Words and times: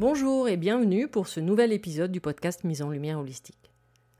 Bonjour 0.00 0.48
et 0.48 0.56
bienvenue 0.56 1.06
pour 1.06 1.28
ce 1.28 1.38
nouvel 1.38 1.72
épisode 1.72 2.10
du 2.10 2.20
podcast 2.20 2.64
Mise 2.64 2.82
en 2.82 2.90
Lumière 2.90 3.20
Holistique. 3.20 3.70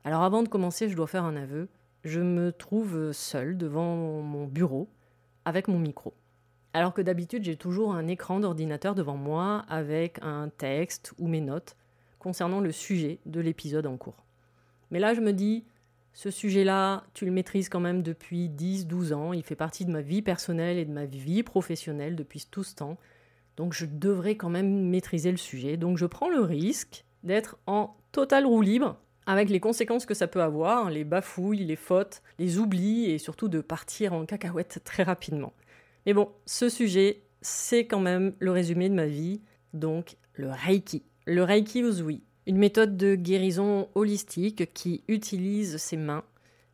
Alors 0.04 0.22
avant 0.22 0.44
de 0.44 0.48
commencer, 0.48 0.88
je 0.88 0.94
dois 0.94 1.08
faire 1.08 1.24
un 1.24 1.34
aveu. 1.34 1.68
Je 2.04 2.20
me 2.20 2.52
trouve 2.52 3.10
seule 3.10 3.58
devant 3.58 3.96
mon 4.22 4.46
bureau 4.46 4.88
avec 5.44 5.66
mon 5.66 5.80
micro. 5.80 6.14
Alors 6.74 6.94
que 6.94 7.02
d'habitude, 7.02 7.42
j'ai 7.42 7.56
toujours 7.56 7.92
un 7.92 8.06
écran 8.06 8.38
d'ordinateur 8.38 8.94
devant 8.94 9.16
moi 9.16 9.64
avec 9.68 10.20
un 10.22 10.48
texte 10.48 11.12
ou 11.18 11.26
mes 11.26 11.40
notes 11.40 11.74
concernant 12.20 12.60
le 12.60 12.70
sujet 12.70 13.18
de 13.26 13.40
l'épisode 13.40 13.86
en 13.86 13.96
cours. 13.96 14.24
Mais 14.92 15.00
là, 15.00 15.12
je 15.12 15.20
me 15.20 15.32
dis, 15.32 15.64
ce 16.12 16.30
sujet-là, 16.30 17.02
tu 17.14 17.26
le 17.26 17.32
maîtrises 17.32 17.68
quand 17.68 17.80
même 17.80 18.04
depuis 18.04 18.48
10-12 18.48 19.12
ans, 19.12 19.32
il 19.32 19.42
fait 19.42 19.56
partie 19.56 19.84
de 19.84 19.90
ma 19.90 20.02
vie 20.02 20.22
personnelle 20.22 20.78
et 20.78 20.84
de 20.84 20.92
ma 20.92 21.06
vie 21.06 21.42
professionnelle 21.42 22.14
depuis 22.14 22.46
tout 22.48 22.62
ce 22.62 22.76
temps. 22.76 22.96
Donc 23.56 23.72
je 23.72 23.86
devrais 23.86 24.36
quand 24.36 24.50
même 24.50 24.88
maîtriser 24.88 25.30
le 25.30 25.36
sujet. 25.36 25.76
Donc 25.76 25.98
je 25.98 26.06
prends 26.06 26.28
le 26.28 26.40
risque 26.40 27.04
d'être 27.22 27.56
en 27.66 27.96
total 28.12 28.46
roue 28.46 28.62
libre 28.62 28.98
avec 29.26 29.48
les 29.48 29.60
conséquences 29.60 30.06
que 30.06 30.14
ça 30.14 30.26
peut 30.26 30.42
avoir, 30.42 30.90
les 30.90 31.04
bafouilles, 31.04 31.64
les 31.64 31.76
fautes, 31.76 32.22
les 32.38 32.58
oublis 32.58 33.10
et 33.10 33.18
surtout 33.18 33.48
de 33.48 33.60
partir 33.60 34.12
en 34.12 34.26
cacahuète 34.26 34.80
très 34.84 35.02
rapidement. 35.02 35.54
Mais 36.06 36.12
bon, 36.12 36.28
ce 36.44 36.68
sujet, 36.68 37.22
c'est 37.40 37.86
quand 37.86 38.00
même 38.00 38.34
le 38.38 38.50
résumé 38.50 38.88
de 38.88 38.94
ma 38.94 39.06
vie, 39.06 39.40
donc 39.72 40.16
le 40.34 40.50
Reiki. 40.50 41.02
Le 41.26 41.42
Reiki 41.42 41.80
Uzui, 41.80 42.22
une 42.46 42.58
méthode 42.58 42.98
de 42.98 43.14
guérison 43.14 43.88
holistique 43.94 44.72
qui 44.74 45.02
utilise 45.08 45.78
ses 45.78 45.96
mains. 45.96 46.24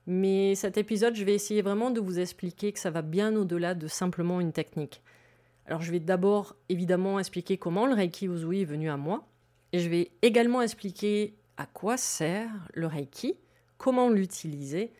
Mais 0.07 0.57
cet 0.57 0.77
épisode, 0.77 1.15
je 1.15 1.25
vais 1.25 1.35
essayer 1.35 1.63
vraiment 1.63 1.91
de 1.91 2.01
vous 2.01 2.19
expliquer 2.19 2.73
que 2.73 2.81
ça 2.81 2.91
va 2.91 3.03
bien 3.03 3.37
au-delà 3.37 3.75
de 3.75 3.87
simplement 3.87 4.41
une 4.41 4.53
technique. 4.53 5.03
Alors 5.71 5.83
je 5.83 5.93
vais 5.93 6.01
d'abord 6.01 6.57
évidemment 6.69 7.21
expliquer 7.21 7.57
comment 7.57 7.87
le 7.87 7.95
Reiki 7.95 8.27
Uzui 8.27 8.63
est 8.63 8.65
venu 8.65 8.91
à 8.91 8.97
moi, 8.97 9.29
et 9.73 9.79
je 9.79 9.89
vais 9.89 10.11
également 10.21 10.63
expliquer 10.63 11.37
à 11.57 11.65
quoi 11.65 11.97
sert 11.97 12.51
le 12.75 12.89
Reiki, 12.89 13.37
comment 13.79 14.09
l'utiliser, 14.09 14.93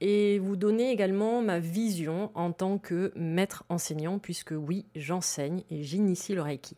et 0.00 0.38
vous 0.38 0.54
donner 0.54 0.92
également 0.92 1.42
ma 1.42 1.58
vision 1.58 2.30
en 2.36 2.52
tant 2.52 2.78
que 2.78 3.12
maître 3.16 3.64
enseignant, 3.68 4.20
puisque 4.20 4.54
oui, 4.56 4.86
j'enseigne 4.94 5.64
et 5.68 5.82
j'initie 5.82 6.36
le 6.36 6.42
Reiki. 6.42 6.76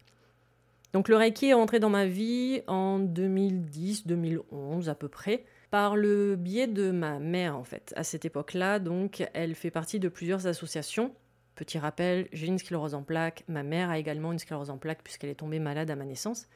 Donc 0.95 1.11
le 1.11 1.17
Reiki 1.17 1.49
est 1.49 1.55
entré 1.55 1.79
dans 1.79 1.91
ma 1.91 2.07
vie 2.07 2.63
en 2.69 3.01
2010-2011 3.01 4.89
à 4.89 4.95
peu 4.95 5.09
près, 5.09 5.45
par 5.71 5.95
le 5.95 6.37
biais 6.37 6.69
de 6.69 6.91
ma 6.91 7.19
mère 7.19 7.59
en 7.59 7.65
fait. 7.65 7.93
À 7.97 8.03
cette 8.03 8.25
époque-là, 8.25 8.79
donc, 8.79 9.29
elle 9.35 9.55
fait 9.55 9.71
partie 9.71 10.01
de 10.01 10.09
plusieurs 10.09 10.47
associations 10.47 11.13
Petit 11.57 11.79
rappel, 11.79 12.29
j'ai 12.33 12.47
une 12.47 12.59
sclérose 12.59 12.95
en 12.95 13.03
plaques, 13.03 13.43
ma 13.49 13.63
mère 13.63 13.91
a 13.91 13.99
également 13.99 14.31
une 14.31 14.39
sclérose 14.39 14.71
en 14.71 14.79
plaques 14.79 15.03
puisqu'elle 15.03 15.31
est 15.31 15.37
tombée 15.37 15.59
malade 15.59 15.91
à 15.91 15.97
ma 15.97 16.05
naissance. 16.05 16.47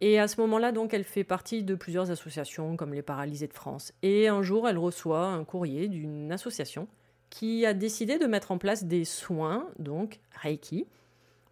Et 0.00 0.18
à 0.18 0.28
ce 0.28 0.40
moment-là, 0.40 0.72
donc, 0.72 0.92
elle 0.92 1.04
fait 1.04 1.24
partie 1.24 1.62
de 1.62 1.74
plusieurs 1.76 2.10
associations 2.10 2.76
comme 2.76 2.92
les 2.92 3.02
Paralysés 3.02 3.46
de 3.46 3.54
France. 3.54 3.92
Et 4.02 4.28
un 4.28 4.42
jour, 4.42 4.68
elle 4.68 4.76
reçoit 4.76 5.26
un 5.26 5.44
courrier 5.44 5.88
d'une 5.88 6.32
association 6.32 6.88
qui 7.30 7.64
a 7.64 7.74
décidé 7.74 8.18
de 8.18 8.26
mettre 8.26 8.50
en 8.50 8.58
place 8.58 8.84
des 8.84 9.04
soins, 9.04 9.68
donc 9.78 10.20
Reiki, 10.42 10.86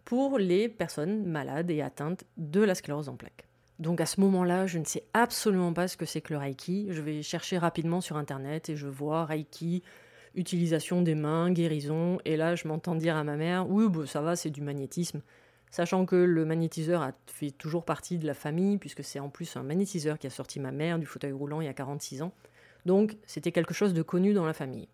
pour 0.05 0.37
les 0.37 0.69
personnes 0.69 1.25
malades 1.25 1.71
et 1.71 1.81
atteintes 1.81 2.25
de 2.37 2.61
la 2.61 2.75
sclérose 2.75 3.09
en 3.09 3.15
plaques. 3.15 3.47
Donc 3.79 4.01
à 4.01 4.05
ce 4.05 4.21
moment-là, 4.21 4.65
je 4.67 4.77
ne 4.77 4.85
sais 4.85 5.03
absolument 5.13 5.73
pas 5.73 5.87
ce 5.87 5.97
que 5.97 6.05
c'est 6.05 6.21
que 6.21 6.33
le 6.33 6.39
Reiki. 6.39 6.87
Je 6.89 7.01
vais 7.01 7.21
chercher 7.21 7.57
rapidement 7.57 8.01
sur 8.01 8.17
Internet 8.17 8.69
et 8.69 8.75
je 8.75 8.87
vois 8.87 9.25
Reiki, 9.25 9.83
utilisation 10.35 11.01
des 11.01 11.15
mains, 11.15 11.51
guérison. 11.51 12.19
Et 12.25 12.37
là, 12.37 12.55
je 12.55 12.67
m'entends 12.67 12.95
dire 12.95 13.15
à 13.15 13.23
ma 13.23 13.35
mère, 13.35 13.69
oui, 13.69 13.87
bah, 13.89 14.05
ça 14.05 14.21
va, 14.21 14.35
c'est 14.35 14.49
du 14.49 14.61
magnétisme. 14.61 15.21
Sachant 15.71 16.05
que 16.05 16.15
le 16.15 16.45
magnétiseur 16.45 17.01
a 17.01 17.13
fait 17.25 17.51
toujours 17.51 17.83
partie 17.83 18.17
de 18.19 18.27
la 18.27 18.33
famille, 18.35 18.77
puisque 18.77 19.03
c'est 19.03 19.19
en 19.19 19.29
plus 19.29 19.57
un 19.57 19.63
magnétiseur 19.63 20.19
qui 20.19 20.27
a 20.27 20.29
sorti 20.29 20.59
ma 20.59 20.71
mère 20.71 20.99
du 20.99 21.05
fauteuil 21.05 21.31
roulant 21.31 21.61
il 21.61 21.65
y 21.65 21.69
a 21.69 21.73
46 21.73 22.21
ans. 22.21 22.31
Donc, 22.85 23.17
c'était 23.25 23.51
quelque 23.51 23.73
chose 23.73 23.93
de 23.93 24.01
connu 24.01 24.33
dans 24.33 24.45
la 24.45 24.53
famille. 24.53 24.87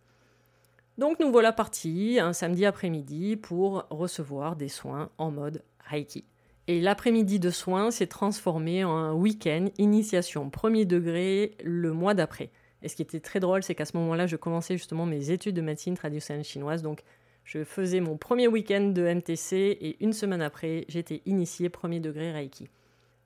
Donc, 0.97 1.19
nous 1.19 1.31
voilà 1.31 1.51
partis 1.51 2.19
un 2.21 2.33
samedi 2.33 2.65
après-midi 2.65 3.35
pour 3.35 3.87
recevoir 3.89 4.55
des 4.55 4.67
soins 4.67 5.09
en 5.17 5.31
mode 5.31 5.63
Reiki. 5.79 6.23
Et 6.67 6.81
l'après-midi 6.81 7.39
de 7.39 7.49
soins 7.49 7.89
s'est 7.89 8.07
transformé 8.07 8.83
en 8.83 8.95
un 8.95 9.13
week-end 9.13 9.69
initiation 9.79 10.49
premier 10.49 10.85
degré 10.85 11.55
le 11.63 11.93
mois 11.93 12.13
d'après. 12.13 12.51
Et 12.81 12.89
ce 12.89 12.95
qui 12.95 13.01
était 13.01 13.19
très 13.19 13.39
drôle, 13.39 13.63
c'est 13.63 13.75
qu'à 13.75 13.85
ce 13.85 13.97
moment-là, 13.97 14.27
je 14.27 14.35
commençais 14.35 14.77
justement 14.77 15.05
mes 15.05 15.31
études 15.31 15.55
de 15.55 15.61
médecine 15.61 15.95
traditionnelle 15.95 16.45
chinoise. 16.45 16.81
Donc, 16.81 17.01
je 17.43 17.63
faisais 17.63 17.99
mon 17.99 18.17
premier 18.17 18.47
week-end 18.47 18.89
de 18.89 19.01
MTC 19.01 19.55
et 19.81 20.03
une 20.03 20.13
semaine 20.13 20.41
après, 20.41 20.85
j'étais 20.87 21.21
initiée 21.25 21.69
premier 21.69 21.99
degré 21.99 22.31
Reiki. 22.31 22.69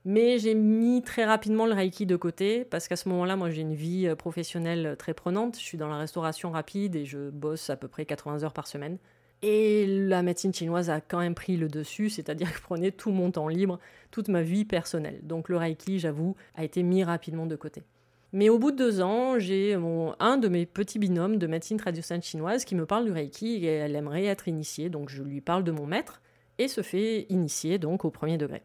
Mais 0.06 0.38
j'ai 0.38 0.54
mis 0.54 1.02
très 1.02 1.24
rapidement 1.24 1.66
le 1.66 1.72
Reiki 1.72 2.04
de 2.04 2.16
côté 2.16 2.64
parce 2.64 2.88
qu'à 2.88 2.96
ce 2.96 3.08
moment-là, 3.08 3.36
moi, 3.36 3.50
j'ai 3.50 3.62
une 3.62 3.74
vie 3.74 4.06
euh, 4.06 4.14
professionnelle 4.14 4.96
très 4.98 5.14
prenante. 5.14 5.56
Je 5.56 5.62
suis 5.62 5.78
dans 5.78 5.88
la 5.88 5.96
restauration 5.96 6.50
rapide 6.50 6.94
et 6.94 7.06
je 7.06 7.30
bosse 7.30 7.70
à 7.70 7.76
peu 7.76 7.88
près 7.88 8.04
80 8.04 8.44
heures 8.44 8.52
par 8.52 8.66
semaine. 8.66 8.98
Et 9.40 9.86
la 9.86 10.22
médecine 10.22 10.54
chinoise 10.54 10.90
a 10.90 11.00
quand 11.00 11.18
même 11.18 11.34
pris 11.34 11.56
le 11.56 11.68
dessus, 11.68 12.08
c'est-à-dire 12.08 12.50
que 12.50 12.56
je 12.56 12.62
prenais 12.62 12.92
tout 12.92 13.10
mon 13.10 13.30
temps 13.30 13.48
libre, 13.48 13.78
toute 14.10 14.28
ma 14.28 14.42
vie 14.42 14.64
personnelle. 14.64 15.20
Donc 15.22 15.48
le 15.48 15.56
Reiki, 15.56 15.98
j'avoue, 15.98 16.34
a 16.54 16.64
été 16.64 16.82
mis 16.82 17.04
rapidement 17.04 17.46
de 17.46 17.56
côté. 17.56 17.82
Mais 18.34 18.48
au 18.48 18.58
bout 18.58 18.72
de 18.72 18.76
deux 18.76 19.00
ans, 19.00 19.38
j'ai 19.38 19.74
un 20.18 20.36
de 20.38 20.48
mes 20.48 20.66
petits 20.66 20.98
binômes 20.98 21.38
de 21.38 21.46
médecine 21.46 21.76
traditionnelle 21.76 22.24
chinoise 22.24 22.64
qui 22.64 22.74
me 22.74 22.84
parle 22.84 23.04
du 23.04 23.12
Reiki 23.12 23.64
et 23.64 23.68
elle 23.68 23.94
aimerait 23.94 24.24
être 24.24 24.48
initiée. 24.48 24.90
Donc 24.90 25.08
je 25.08 25.22
lui 25.22 25.40
parle 25.40 25.62
de 25.62 25.70
mon 25.70 25.86
maître 25.86 26.20
et 26.58 26.66
se 26.66 26.82
fait 26.82 27.26
initier 27.28 27.78
donc 27.78 28.04
au 28.04 28.10
premier 28.10 28.36
degré. 28.36 28.62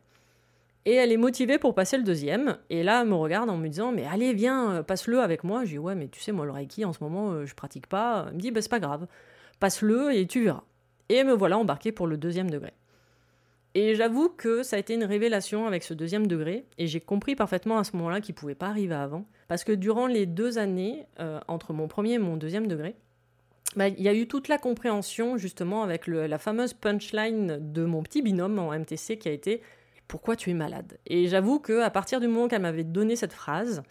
Et 0.85 0.95
elle 0.95 1.11
est 1.11 1.17
motivée 1.17 1.59
pour 1.59 1.75
passer 1.75 1.97
le 1.97 2.03
deuxième. 2.03 2.57
Et 2.71 2.81
là, 2.81 3.03
elle 3.03 3.09
me 3.09 3.13
regarde 3.13 3.47
en 3.51 3.57
me 3.57 3.67
disant 3.67 3.91
Mais 3.91 4.07
allez, 4.07 4.33
viens, 4.33 4.81
passe-le 4.81 5.19
avec 5.19 5.43
moi. 5.43 5.65
Je 5.65 5.73
dis 5.73 5.77
Ouais, 5.77 5.93
mais 5.93 6.07
tu 6.07 6.19
sais, 6.19 6.31
moi, 6.31 6.45
le 6.47 6.51
Reiki, 6.51 6.83
en 6.83 6.91
ce 6.91 7.03
moment, 7.03 7.45
je 7.45 7.53
pratique 7.53 7.85
pas. 7.85 8.25
Elle 8.27 8.37
me 8.37 8.39
dit 8.39 8.49
bah, 8.49 8.63
C'est 8.63 8.71
pas 8.71 8.79
grave, 8.79 9.05
passe-le 9.59 10.15
et 10.15 10.25
tu 10.25 10.45
verras. 10.45 10.63
Et 11.09 11.23
me 11.23 11.33
voilà 11.33 11.59
embarqué 11.59 11.91
pour 11.91 12.07
le 12.07 12.17
deuxième 12.17 12.49
degré. 12.49 12.73
Et 13.75 13.95
j'avoue 13.95 14.29
que 14.29 14.63
ça 14.63 14.77
a 14.77 14.79
été 14.79 14.95
une 14.95 15.03
révélation 15.03 15.67
avec 15.67 15.83
ce 15.83 15.93
deuxième 15.93 16.25
degré, 16.25 16.65
et 16.77 16.87
j'ai 16.87 16.99
compris 16.99 17.35
parfaitement 17.35 17.77
à 17.77 17.83
ce 17.83 17.95
moment-là 17.97 18.19
qu'il 18.19 18.33
ne 18.33 18.39
pouvait 18.39 18.55
pas 18.55 18.67
arriver 18.67 18.95
avant, 18.95 19.25
parce 19.47 19.63
que 19.63 19.71
durant 19.71 20.07
les 20.07 20.25
deux 20.25 20.57
années, 20.57 21.05
euh, 21.19 21.39
entre 21.47 21.73
mon 21.73 21.87
premier 21.87 22.13
et 22.13 22.19
mon 22.19 22.35
deuxième 22.35 22.67
degré, 22.67 22.95
bah, 23.75 23.87
il 23.87 24.01
y 24.01 24.07
a 24.07 24.13
eu 24.15 24.27
toute 24.27 24.47
la 24.47 24.57
compréhension 24.57 25.37
justement 25.37 25.83
avec 25.83 26.07
la 26.07 26.39
fameuse 26.39 26.73
punchline 26.73 27.59
de 27.71 27.85
mon 27.85 28.01
petit 28.01 28.23
binôme 28.23 28.57
en 28.57 28.73
MTC 28.73 29.17
qui 29.19 29.29
a 29.29 29.31
été 29.31 29.61
Pourquoi 30.07 30.35
tu 30.35 30.49
es 30.49 30.55
malade? 30.55 30.97
Et 31.05 31.27
j'avoue 31.27 31.59
qu'à 31.59 31.91
partir 31.91 32.19
du 32.19 32.27
moment 32.27 32.47
qu'elle 32.47 32.63
m'avait 32.63 32.83
donné 32.83 33.15
cette 33.15 33.33
phrase, 33.33 33.83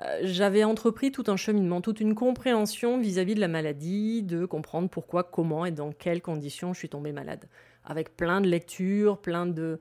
euh, 0.00 0.20
j'avais 0.22 0.64
entrepris 0.64 1.12
tout 1.12 1.24
un 1.26 1.36
cheminement, 1.36 1.82
toute 1.82 2.00
une 2.00 2.14
compréhension 2.14 2.98
vis-à-vis 2.98 3.34
de 3.34 3.40
la 3.40 3.48
maladie, 3.48 4.22
de 4.22 4.46
comprendre 4.46 4.88
pourquoi, 4.88 5.24
comment 5.24 5.66
et 5.66 5.72
dans 5.72 5.92
quelles 5.92 6.22
conditions 6.22 6.72
je 6.72 6.78
suis 6.78 6.88
tombée 6.88 7.12
malade. 7.12 7.44
Avec 7.88 8.16
plein 8.16 8.40
de 8.40 8.48
lectures, 8.48 9.18
plein 9.18 9.46
de 9.46 9.80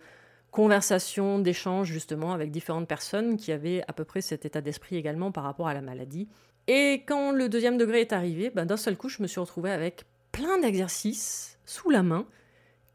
conversations, 0.49 1.37
d'échanges 1.37 1.91
justement 1.91 2.33
avec 2.33 2.49
différentes 2.49 2.87
personnes 2.87 3.37
qui 3.37 3.51
avaient 3.51 3.83
à 3.87 3.93
peu 3.93 4.05
près 4.05 4.21
cet 4.21 4.43
état 4.45 4.61
d'esprit 4.61 4.95
également 4.95 5.31
par 5.31 5.43
rapport 5.43 5.67
à 5.67 5.75
la 5.75 5.81
maladie. 5.81 6.27
Et 6.67 7.03
quand 7.05 7.31
le 7.31 7.47
deuxième 7.47 7.77
degré 7.77 8.01
est 8.01 8.13
arrivé, 8.13 8.49
ben, 8.49 8.65
d'un 8.65 8.75
seul 8.75 8.97
coup, 8.97 9.07
je 9.07 9.21
me 9.21 9.27
suis 9.27 9.39
retrouvée 9.39 9.71
avec 9.71 10.05
plein 10.31 10.59
d'exercices 10.59 11.59
sous 11.65 11.91
la 11.91 12.01
main 12.01 12.25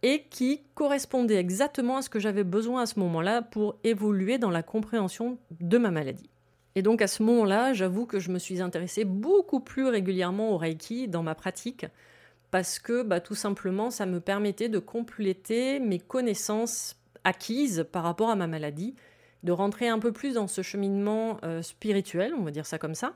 et 0.03 0.25
qui 0.31 0.63
correspondaient 0.75 1.37
exactement 1.37 1.99
à 1.99 2.03
ce 2.03 2.11
que 2.11 2.19
j'avais 2.19 2.43
besoin 2.43 2.83
à 2.83 2.87
ce 2.87 2.99
moment-là 2.99 3.43
pour 3.43 3.77
évoluer 3.85 4.39
dans 4.39 4.51
la 4.51 4.63
compréhension 4.63 5.39
de 5.61 5.79
ma 5.79 5.91
maladie. 5.91 6.31
Et 6.75 6.83
donc 6.83 7.03
à 7.03 7.07
ce 7.07 7.23
moment-là, 7.23 7.73
j'avoue 7.73 8.07
que 8.07 8.19
je 8.19 8.31
me 8.31 8.39
suis 8.39 8.61
intéressée 8.61 9.05
beaucoup 9.05 9.61
plus 9.61 9.87
régulièrement 9.87 10.51
au 10.51 10.57
Reiki 10.57 11.07
dans 11.07 11.23
ma 11.23 11.35
pratique, 11.35 11.87
parce 12.53 12.79
que 12.79 13.03
bah, 13.03 13.19
tout 13.19 13.35
simplement, 13.35 13.91
ça 13.91 14.05
me 14.07 14.21
permettait 14.21 14.69
de 14.69 14.79
compléter 14.79 15.81
mes 15.81 15.99
connaissances 15.99 16.97
acquises 17.25 17.87
par 17.91 18.05
rapport 18.05 18.29
à 18.29 18.37
ma 18.37 18.47
maladie, 18.47 18.95
de 19.43 19.53
rentrer 19.53 19.89
un 19.89 19.99
peu 19.99 20.13
plus 20.13 20.35
dans 20.35 20.47
ce 20.47 20.61
cheminement 20.61 21.39
euh, 21.45 21.63
spirituel, 21.63 22.35
on 22.39 22.43
va 22.43 22.51
dire 22.51 22.67
ça 22.67 22.79
comme 22.79 22.95
ça, 22.95 23.15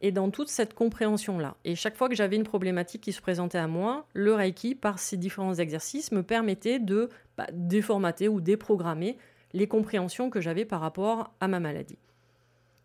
et 0.00 0.10
dans 0.10 0.30
toute 0.30 0.48
cette 0.48 0.72
compréhension-là. 0.72 1.56
Et 1.66 1.74
chaque 1.74 1.96
fois 1.96 2.08
que 2.08 2.14
j'avais 2.14 2.36
une 2.36 2.44
problématique 2.44 3.02
qui 3.02 3.12
se 3.12 3.20
présentait 3.20 3.58
à 3.58 3.66
moi, 3.66 4.06
le 4.14 4.34
Reiki, 4.34 4.74
par 4.74 4.98
ces 4.98 5.18
différents 5.18 5.54
exercices, 5.54 6.10
me 6.10 6.22
permettait 6.22 6.78
de 6.78 7.10
bah, 7.36 7.46
déformater 7.52 8.26
ou 8.26 8.40
déprogrammer 8.40 9.18
les 9.52 9.66
compréhensions 9.66 10.30
que 10.30 10.40
j'avais 10.40 10.64
par 10.64 10.80
rapport 10.80 11.34
à 11.40 11.48
ma 11.48 11.60
maladie. 11.60 11.98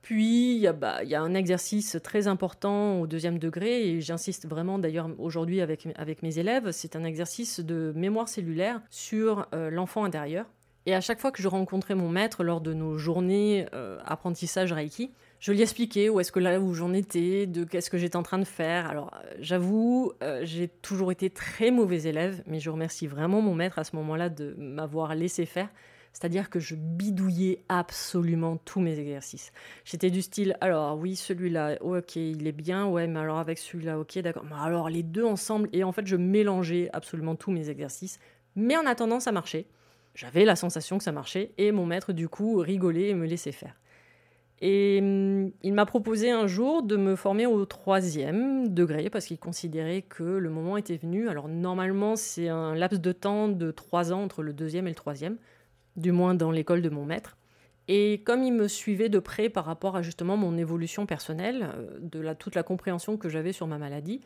Puis, 0.04 0.56
il 0.56 0.58
y, 0.58 0.68
a, 0.68 0.74
bah, 0.74 1.02
y, 1.06 1.16
a 1.16 1.22
un 1.22 1.34
exercice 1.34 1.98
très 2.04 2.28
important 2.28 3.00
au 3.00 3.08
deuxième 3.08 3.40
degré, 3.40 3.88
et 3.88 4.02
j'insiste 4.02 4.46
vraiment 4.46 4.78
d'ailleurs 4.78 5.10
aujourd'hui 5.18 5.62
avec, 5.62 6.22
mes 6.22 6.40
élèves, 6.40 6.72
c'est 6.72 6.98
un 6.98 7.06
exercice 7.06 7.62
de 7.62 7.94
mémoire 7.96 8.28
cellulaire 8.28 8.82
sur 8.90 9.48
euh, 9.54 9.70
l'enfant 9.70 10.04
intérieur. 10.04 10.46
Et 10.86 10.94
à 10.94 11.00
chaque 11.00 11.22
fois 11.22 11.32
que 11.32 11.42
je 11.42 11.48
rencontrais 11.48 11.96
mon 11.96 12.10
maître 12.10 12.44
lors 12.44 12.60
de 12.60 12.74
nos 12.74 12.98
journées 12.98 13.66
euh, 13.74 13.98
apprentissage 14.04 14.74
Reiki, 14.74 15.14
je 15.40 15.54
lui 15.54 15.62
expliquais 15.62 16.10
où 16.10 16.20
est-ce 16.20 16.34
que 16.34 16.42
là 16.42 16.60
où 16.60 16.74
j'en 16.74 16.92
étais, 16.92 17.48
de 17.48 17.64
qu'est-ce 17.64 17.90
que 17.90 17.98
j'étais 17.98 18.18
en 18.18 18.24
train 18.24 18.40
de 18.40 18.44
faire. 18.44 18.90
Alors 18.90 19.10
euh, 19.16 19.36
j'avoue, 19.40 20.12
j'ai 20.42 20.68
toujours 20.68 21.14
été 21.14 21.30
très 21.30 21.72
mauvais 21.72 22.04
élève, 22.04 22.44
mais 22.46 22.60
je 22.60 22.70
remercie 22.70 23.08
vraiment 23.08 23.40
mon 23.40 23.56
maître 23.56 23.80
à 23.80 23.86
ce 23.86 23.96
moment-là 23.96 24.28
de 24.28 24.54
m'avoir 24.58 25.16
laissé 25.16 25.46
faire 25.46 25.70
c'est-à-dire 26.14 26.50
que 26.50 26.60
je 26.60 26.76
bidouillais 26.76 27.64
absolument 27.70 28.58
tous 28.58 28.80
mes 28.80 29.00
exercices. 29.00 29.52
J'étais 29.84 30.12
du 30.12 30.22
style, 30.22 30.56
alors 30.62 30.98
oui, 30.98 31.16
celui-là, 31.16 31.78
ok, 31.82 32.16
il 32.16 32.48
est 32.48 32.52
bien, 32.52 32.88
ouais, 32.88 33.08
mais 33.08 33.20
alors 33.20 33.40
avec 33.40 33.58
celui-là, 33.58 34.00
ok, 34.00 34.20
d'accord. 34.20 34.46
Alors 34.62 34.90
les 34.90 35.04
deux 35.04 35.26
ensemble, 35.26 35.70
et 35.74 35.84
en 35.84 35.92
fait, 35.92 36.06
je 36.06 36.16
mélangeais 36.16 36.90
absolument 36.94 37.36
tous 37.36 37.52
mes 37.52 37.70
exercices. 37.70 38.20
Mais 38.56 38.78
en 38.78 38.86
attendant, 38.86 39.20
ça 39.20 39.32
marchait. 39.32 39.66
J'avais 40.14 40.46
la 40.46 40.56
sensation 40.56 41.00
que 41.00 41.04
ça 41.04 41.12
marchait, 41.12 41.52
et 41.58 41.72
mon 41.72 41.88
maître, 41.88 42.14
du 42.14 42.30
coup, 42.30 42.58
rigolait 42.58 43.10
et 43.10 43.16
me 43.16 43.26
laissait 43.26 43.52
faire. 43.52 43.76
Et 44.66 45.00
hum, 45.02 45.52
il 45.62 45.74
m'a 45.74 45.86
proposé 45.86 46.32
un 46.32 46.48
jour 46.48 46.84
de 46.84 46.96
me 46.96 47.18
former 47.18 47.46
au 47.46 47.66
troisième 47.66 48.74
degré 48.74 49.10
parce 49.10 49.26
qu'il 49.26 49.38
considérait 49.38 50.04
que 50.04 50.24
le 50.24 50.50
moment 50.50 50.78
était 50.78 50.96
venu. 50.96 51.28
Alors 51.28 51.50
normalement 51.50 52.16
c'est 52.16 52.48
un 52.48 52.74
laps 52.74 53.02
de 53.02 53.12
temps 53.12 53.50
de 53.50 53.72
trois 53.72 54.14
ans 54.14 54.24
entre 54.24 54.42
le 54.42 54.54
deuxième 54.54 54.88
et 54.88 54.92
le 54.92 54.96
troisième 54.96 55.36
du 55.96 56.12
moins 56.12 56.34
dans 56.34 56.52
l'école 56.52 56.82
de 56.82 56.90
mon 56.90 57.06
maître. 57.06 57.38
Et 57.88 58.22
comme 58.24 58.44
il 58.44 58.54
me 58.54 58.68
suivait 58.68 59.10
de 59.10 59.20
près 59.20 59.50
par 59.50 59.66
rapport 59.66 59.96
à 59.96 60.02
justement 60.02 60.38
mon 60.38 60.58
évolution 60.58 61.06
personnelle, 61.06 61.70
euh, 61.76 62.00
de 62.02 62.34
toute 62.34 62.56
la 62.56 62.64
compréhension 62.64 63.18
que 63.18 63.30
j'avais 63.30 63.52
sur 63.52 63.68
ma 63.68 63.78
maladie, 63.78 64.22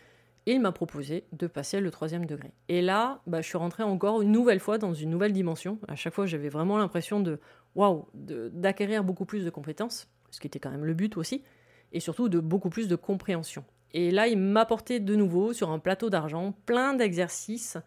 il 0.46 0.62
m'a 0.62 0.72
proposé 0.72 1.26
de 1.34 1.48
passer 1.48 1.82
le 1.82 1.92
troisième 1.92 2.26
degré. 2.26 2.52
Et 2.70 2.82
là, 2.82 3.20
bah, 3.28 3.42
je 3.42 3.48
suis 3.48 3.58
rentrée 3.58 3.84
encore 3.84 4.22
une 4.22 4.32
nouvelle 4.32 4.60
fois 4.60 4.78
dans 4.78 4.94
une 4.94 5.10
nouvelle 5.10 5.34
dimension. 5.34 5.78
À 5.88 5.96
chaque 5.96 6.14
fois, 6.14 6.26
j'avais 6.26 6.48
vraiment 6.48 6.78
l'impression 6.78 7.20
de, 7.20 7.40
waouh, 7.76 8.06
d'acquérir 8.14 9.04
beaucoup 9.04 9.26
plus 9.26 9.44
de 9.44 9.50
compétences, 9.50 10.08
ce 10.32 10.40
qui 10.40 10.48
était 10.48 10.60
quand 10.60 10.72
même 10.72 10.86
le 10.86 10.94
but 10.94 11.18
aussi, 11.18 11.44
et 11.92 12.00
surtout 12.00 12.30
de 12.30 12.40
beaucoup 12.40 12.70
plus 12.70 12.88
de 12.88 12.96
compréhension. 12.96 13.66
Et 13.94 14.12
là, 14.12 14.28
il 14.28 14.38
m'apportait 14.38 15.00
de 15.00 15.16
nouveau 15.16 15.52
sur 15.52 15.70
un 15.70 15.80
plateau 15.80 16.10
d'argent 16.10 16.54
plein 16.66 16.94
d'exercices 16.94 17.78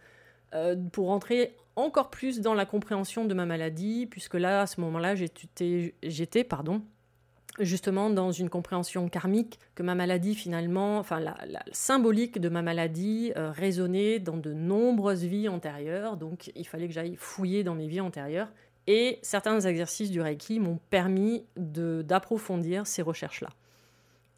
euh, 0.55 0.77
pour 0.93 1.07
rentrer 1.07 1.57
encore 1.85 2.11
plus 2.11 2.41
dans 2.41 2.55
la 2.55 2.67
compréhension 2.67 3.25
de 3.25 3.35
ma 3.35 3.47
maladie, 3.47 4.07
puisque 4.07 4.35
là, 4.35 4.63
à 4.63 4.67
ce 4.67 4.81
moment-là, 4.81 5.15
j'étais, 5.15 6.45
pardon, 6.45 6.83
justement 7.59 8.11
dans 8.11 8.33
une 8.33 8.49
compréhension 8.49 9.09
karmique 9.09 9.59
que 9.75 9.83
ma 9.83 9.95
maladie 9.95 10.35
finalement, 10.35 10.99
enfin 10.99 11.21
la, 11.21 11.37
symbolique 11.73 12.41
de 12.41 12.49
ma 12.49 12.63
maladie 12.63 13.33
euh, 13.37 13.51
résonnait 13.51 14.19
dans 14.19 14.37
de 14.37 14.53
nombreuses 14.53 15.25
vies 15.25 15.49
antérieures, 15.49 16.17
donc 16.17 16.53
il 16.55 16.67
fallait 16.67 16.87
que 16.87 16.95
j'aille 16.95 17.17
fouiller 17.17 17.65
dans 17.65 17.75
mes 17.75 17.89
vies 17.89 18.01
antérieures. 18.01 18.51
Et 18.87 19.19
certains 19.23 19.61
exercices 19.61 20.11
du 20.11 20.21
Reiki 20.21 20.59
m'ont 20.59 20.81
permis 20.91 21.45
d'approfondir 21.57 22.87
ces 22.87 23.03
recherches-là. 23.03 23.51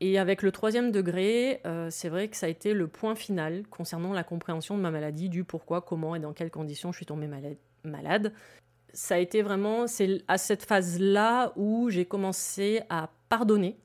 Et 0.05 0.19
avec 0.19 0.43
le 0.43 0.51
troisième 0.51 0.91
degré, 0.91 1.61
euh, 1.65 1.87
c'est 1.89 2.09
vrai 2.09 2.27
que 2.27 2.37
ça 2.37 2.47
a 2.47 2.49
été 2.49 2.75
le 2.75 2.89
point 2.89 3.15
final 3.15 3.63
concernant 3.71 4.13
la 4.13 4.25
compréhension 4.25 4.77
de 4.77 4.83
ma 4.83 4.91
maladie, 4.91 5.29
du 5.29 5.45
pourquoi, 5.45 5.81
comment 5.81 6.17
et 6.17 6.19
dans 6.19 6.33
quelles 6.33 6.51
conditions 6.51 6.91
je 6.91 6.97
suis 6.97 7.07
tombée 7.07 7.29
malade. 7.85 8.33
Ça 8.93 9.15
a 9.15 9.19
été 9.19 9.43
vraiment, 9.43 9.87
c'est 9.87 10.23
à 10.27 10.39
cette 10.39 10.65
phase-là 10.65 11.53
où 11.55 11.89
j'ai 11.89 12.05
commencé 12.05 12.81
à 12.91 13.11
pardonner 13.29 13.77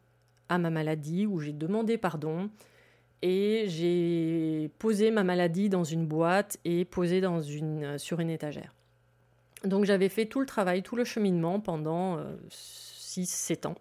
à 0.50 0.58
ma 0.58 0.72
maladie, 0.72 1.28
où 1.28 1.40
j'ai 1.40 1.54
demandé 1.54 2.00
pardon 2.00 2.50
et 3.22 3.66
j'ai 3.68 4.72
posé 4.80 5.12
ma 5.12 5.24
maladie 5.24 5.70
dans 5.70 5.84
une 5.84 6.08
boîte 6.08 6.58
et 6.66 6.84
posé 6.86 7.22
dans 7.22 7.42
une, 7.42 8.00
sur 8.00 8.22
une 8.22 8.32
étagère. 8.32 8.74
Donc 9.66 9.86
j'avais 9.86 10.10
fait 10.10 10.26
tout 10.26 10.40
le 10.40 10.48
travail, 10.48 10.82
tout 10.82 10.96
le 10.96 11.04
cheminement 11.04 11.60
pendant 11.60 12.18
6-7 12.50 13.68
euh, 13.68 13.70
ans 13.70 13.76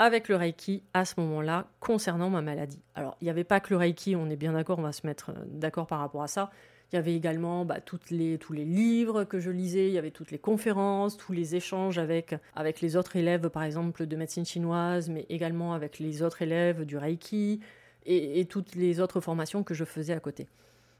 avec 0.00 0.28
le 0.28 0.36
Reiki 0.36 0.82
à 0.94 1.04
ce 1.04 1.20
moment-là 1.20 1.66
concernant 1.78 2.30
ma 2.30 2.40
maladie. 2.40 2.80
Alors, 2.94 3.18
il 3.20 3.24
n'y 3.24 3.30
avait 3.30 3.44
pas 3.44 3.60
que 3.60 3.68
le 3.68 3.76
Reiki, 3.76 4.16
on 4.16 4.30
est 4.30 4.36
bien 4.36 4.54
d'accord, 4.54 4.78
on 4.78 4.82
va 4.82 4.92
se 4.92 5.06
mettre 5.06 5.28
euh, 5.30 5.44
d'accord 5.46 5.86
par 5.86 5.98
rapport 5.98 6.22
à 6.22 6.26
ça. 6.26 6.50
Il 6.90 6.96
y 6.96 6.98
avait 6.98 7.14
également 7.14 7.66
bah, 7.66 7.80
toutes 7.80 8.10
les, 8.10 8.38
tous 8.38 8.54
les 8.54 8.64
livres 8.64 9.24
que 9.24 9.38
je 9.38 9.50
lisais, 9.50 9.88
il 9.88 9.92
y 9.92 9.98
avait 9.98 10.10
toutes 10.10 10.30
les 10.30 10.38
conférences, 10.38 11.18
tous 11.18 11.32
les 11.32 11.54
échanges 11.54 11.98
avec, 11.98 12.34
avec 12.56 12.80
les 12.80 12.96
autres 12.96 13.14
élèves, 13.14 13.50
par 13.50 13.62
exemple, 13.62 14.06
de 14.06 14.16
médecine 14.16 14.46
chinoise, 14.46 15.10
mais 15.10 15.26
également 15.28 15.74
avec 15.74 15.98
les 15.98 16.22
autres 16.22 16.40
élèves 16.40 16.86
du 16.86 16.96
Reiki 16.96 17.60
et, 18.06 18.40
et 18.40 18.46
toutes 18.46 18.74
les 18.76 19.00
autres 19.00 19.20
formations 19.20 19.62
que 19.62 19.74
je 19.74 19.84
faisais 19.84 20.14
à 20.14 20.20
côté. 20.20 20.48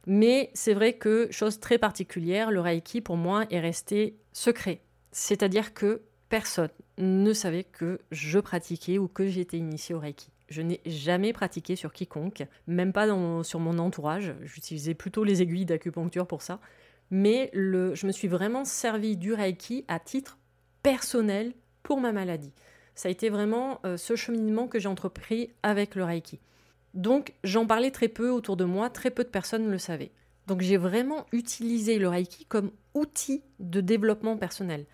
Mais 0.06 0.50
c'est 0.52 0.74
vrai 0.74 0.92
que, 0.92 1.26
chose 1.30 1.58
très 1.58 1.78
particulière, 1.78 2.50
le 2.50 2.60
Reiki, 2.60 3.00
pour 3.00 3.16
moi, 3.16 3.46
est 3.50 3.60
resté 3.60 4.18
secret. 4.34 4.82
C'est-à-dire 5.10 5.72
que 5.72 6.02
personne 6.30 6.70
ne 6.96 7.32
savait 7.34 7.64
que 7.64 8.00
je 8.10 8.38
pratiquais 8.38 8.98
ou 8.98 9.08
que 9.08 9.28
j'étais 9.28 9.58
initiée 9.58 9.94
au 9.94 9.98
Reiki. 9.98 10.30
Je 10.48 10.62
n'ai 10.62 10.80
jamais 10.86 11.32
pratiqué 11.32 11.76
sur 11.76 11.92
quiconque, 11.92 12.44
même 12.66 12.92
pas 12.92 13.06
sur 13.42 13.60
mon 13.60 13.78
entourage. 13.78 14.34
J'utilisais 14.42 14.94
plutôt 14.94 15.24
les 15.24 15.42
aiguilles 15.42 15.66
d'acupuncture 15.66 16.26
pour 16.26 16.42
ça. 16.42 16.60
Mais 17.10 17.50
je 17.52 18.06
me 18.06 18.12
suis 18.12 18.28
vraiment 18.28 18.64
servi 18.64 19.16
du 19.16 19.34
Reiki 19.34 19.84
à 19.88 19.98
titre 19.98 20.38
personnel 20.82 21.52
pour 21.82 22.00
ma 22.00 22.12
maladie. 22.12 22.52
Ça 22.94 23.08
a 23.08 23.12
été 23.12 23.28
vraiment 23.28 23.80
euh, 23.84 23.96
ce 23.96 24.14
cheminement 24.16 24.68
que 24.68 24.78
j'ai 24.78 24.88
entrepris 24.88 25.50
avec 25.62 25.94
le 25.94 26.04
Reiki. 26.04 26.38
Donc 26.94 27.34
j'en 27.44 27.66
parlais 27.66 27.90
très 27.90 28.08
peu 28.08 28.30
autour 28.30 28.56
de 28.56 28.64
moi, 28.64 28.90
très 28.90 29.10
peu 29.10 29.24
de 29.24 29.28
personnes 29.28 29.70
le 29.70 29.78
savaient. 29.78 30.10
Donc 30.46 30.60
j'ai 30.60 30.76
vraiment 30.76 31.26
utilisé 31.32 31.98
le 31.98 32.08
Reiki 32.08 32.44
comme 32.44 32.72
outil 32.94 33.42
de 33.58 33.80
développement 33.80 34.36
personnel. 34.36 34.86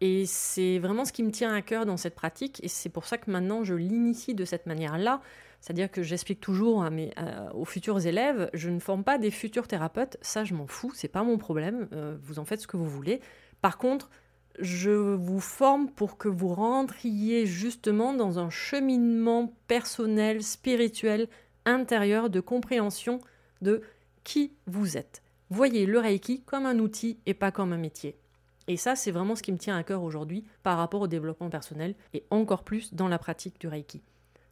Et 0.00 0.26
c'est 0.26 0.78
vraiment 0.78 1.04
ce 1.04 1.12
qui 1.12 1.22
me 1.22 1.30
tient 1.30 1.54
à 1.54 1.62
cœur 1.62 1.86
dans 1.86 1.96
cette 1.96 2.14
pratique, 2.14 2.62
et 2.62 2.68
c'est 2.68 2.90
pour 2.90 3.06
ça 3.06 3.16
que 3.16 3.30
maintenant 3.30 3.64
je 3.64 3.74
l'initie 3.74 4.34
de 4.34 4.44
cette 4.44 4.66
manière-là. 4.66 5.20
C'est-à-dire 5.60 5.90
que 5.90 6.02
j'explique 6.02 6.40
toujours 6.40 6.82
mes, 6.90 7.12
aux 7.54 7.64
futurs 7.64 8.06
élèves, 8.06 8.50
je 8.52 8.68
ne 8.68 8.78
forme 8.78 9.04
pas 9.04 9.18
des 9.18 9.30
futurs 9.30 9.66
thérapeutes, 9.66 10.18
ça 10.20 10.44
je 10.44 10.54
m'en 10.54 10.66
fous, 10.66 10.92
c'est 10.94 11.08
pas 11.08 11.22
mon 11.22 11.38
problème, 11.38 11.88
euh, 11.92 12.16
vous 12.22 12.38
en 12.38 12.44
faites 12.44 12.60
ce 12.60 12.66
que 12.66 12.76
vous 12.76 12.88
voulez. 12.88 13.20
Par 13.62 13.78
contre, 13.78 14.10
je 14.58 14.90
vous 14.90 15.40
forme 15.40 15.90
pour 15.90 16.18
que 16.18 16.28
vous 16.28 16.48
rentriez 16.48 17.46
justement 17.46 18.12
dans 18.12 18.38
un 18.38 18.50
cheminement 18.50 19.54
personnel, 19.66 20.42
spirituel, 20.42 21.28
intérieur 21.64 22.30
de 22.30 22.40
compréhension 22.40 23.20
de 23.60 23.82
qui 24.24 24.52
vous 24.66 24.96
êtes. 24.96 25.22
Voyez 25.50 25.86
le 25.86 25.98
Reiki 25.98 26.42
comme 26.42 26.66
un 26.66 26.78
outil 26.78 27.18
et 27.26 27.34
pas 27.34 27.50
comme 27.50 27.72
un 27.72 27.78
métier. 27.78 28.16
Et 28.68 28.76
ça, 28.76 28.96
c'est 28.96 29.10
vraiment 29.10 29.36
ce 29.36 29.42
qui 29.42 29.52
me 29.52 29.58
tient 29.58 29.76
à 29.76 29.82
cœur 29.82 30.02
aujourd'hui 30.02 30.44
par 30.62 30.78
rapport 30.78 31.02
au 31.02 31.06
développement 31.06 31.50
personnel 31.50 31.94
et 32.14 32.24
encore 32.30 32.64
plus 32.64 32.94
dans 32.94 33.08
la 33.08 33.18
pratique 33.18 33.60
du 33.60 33.68
Reiki. 33.68 34.02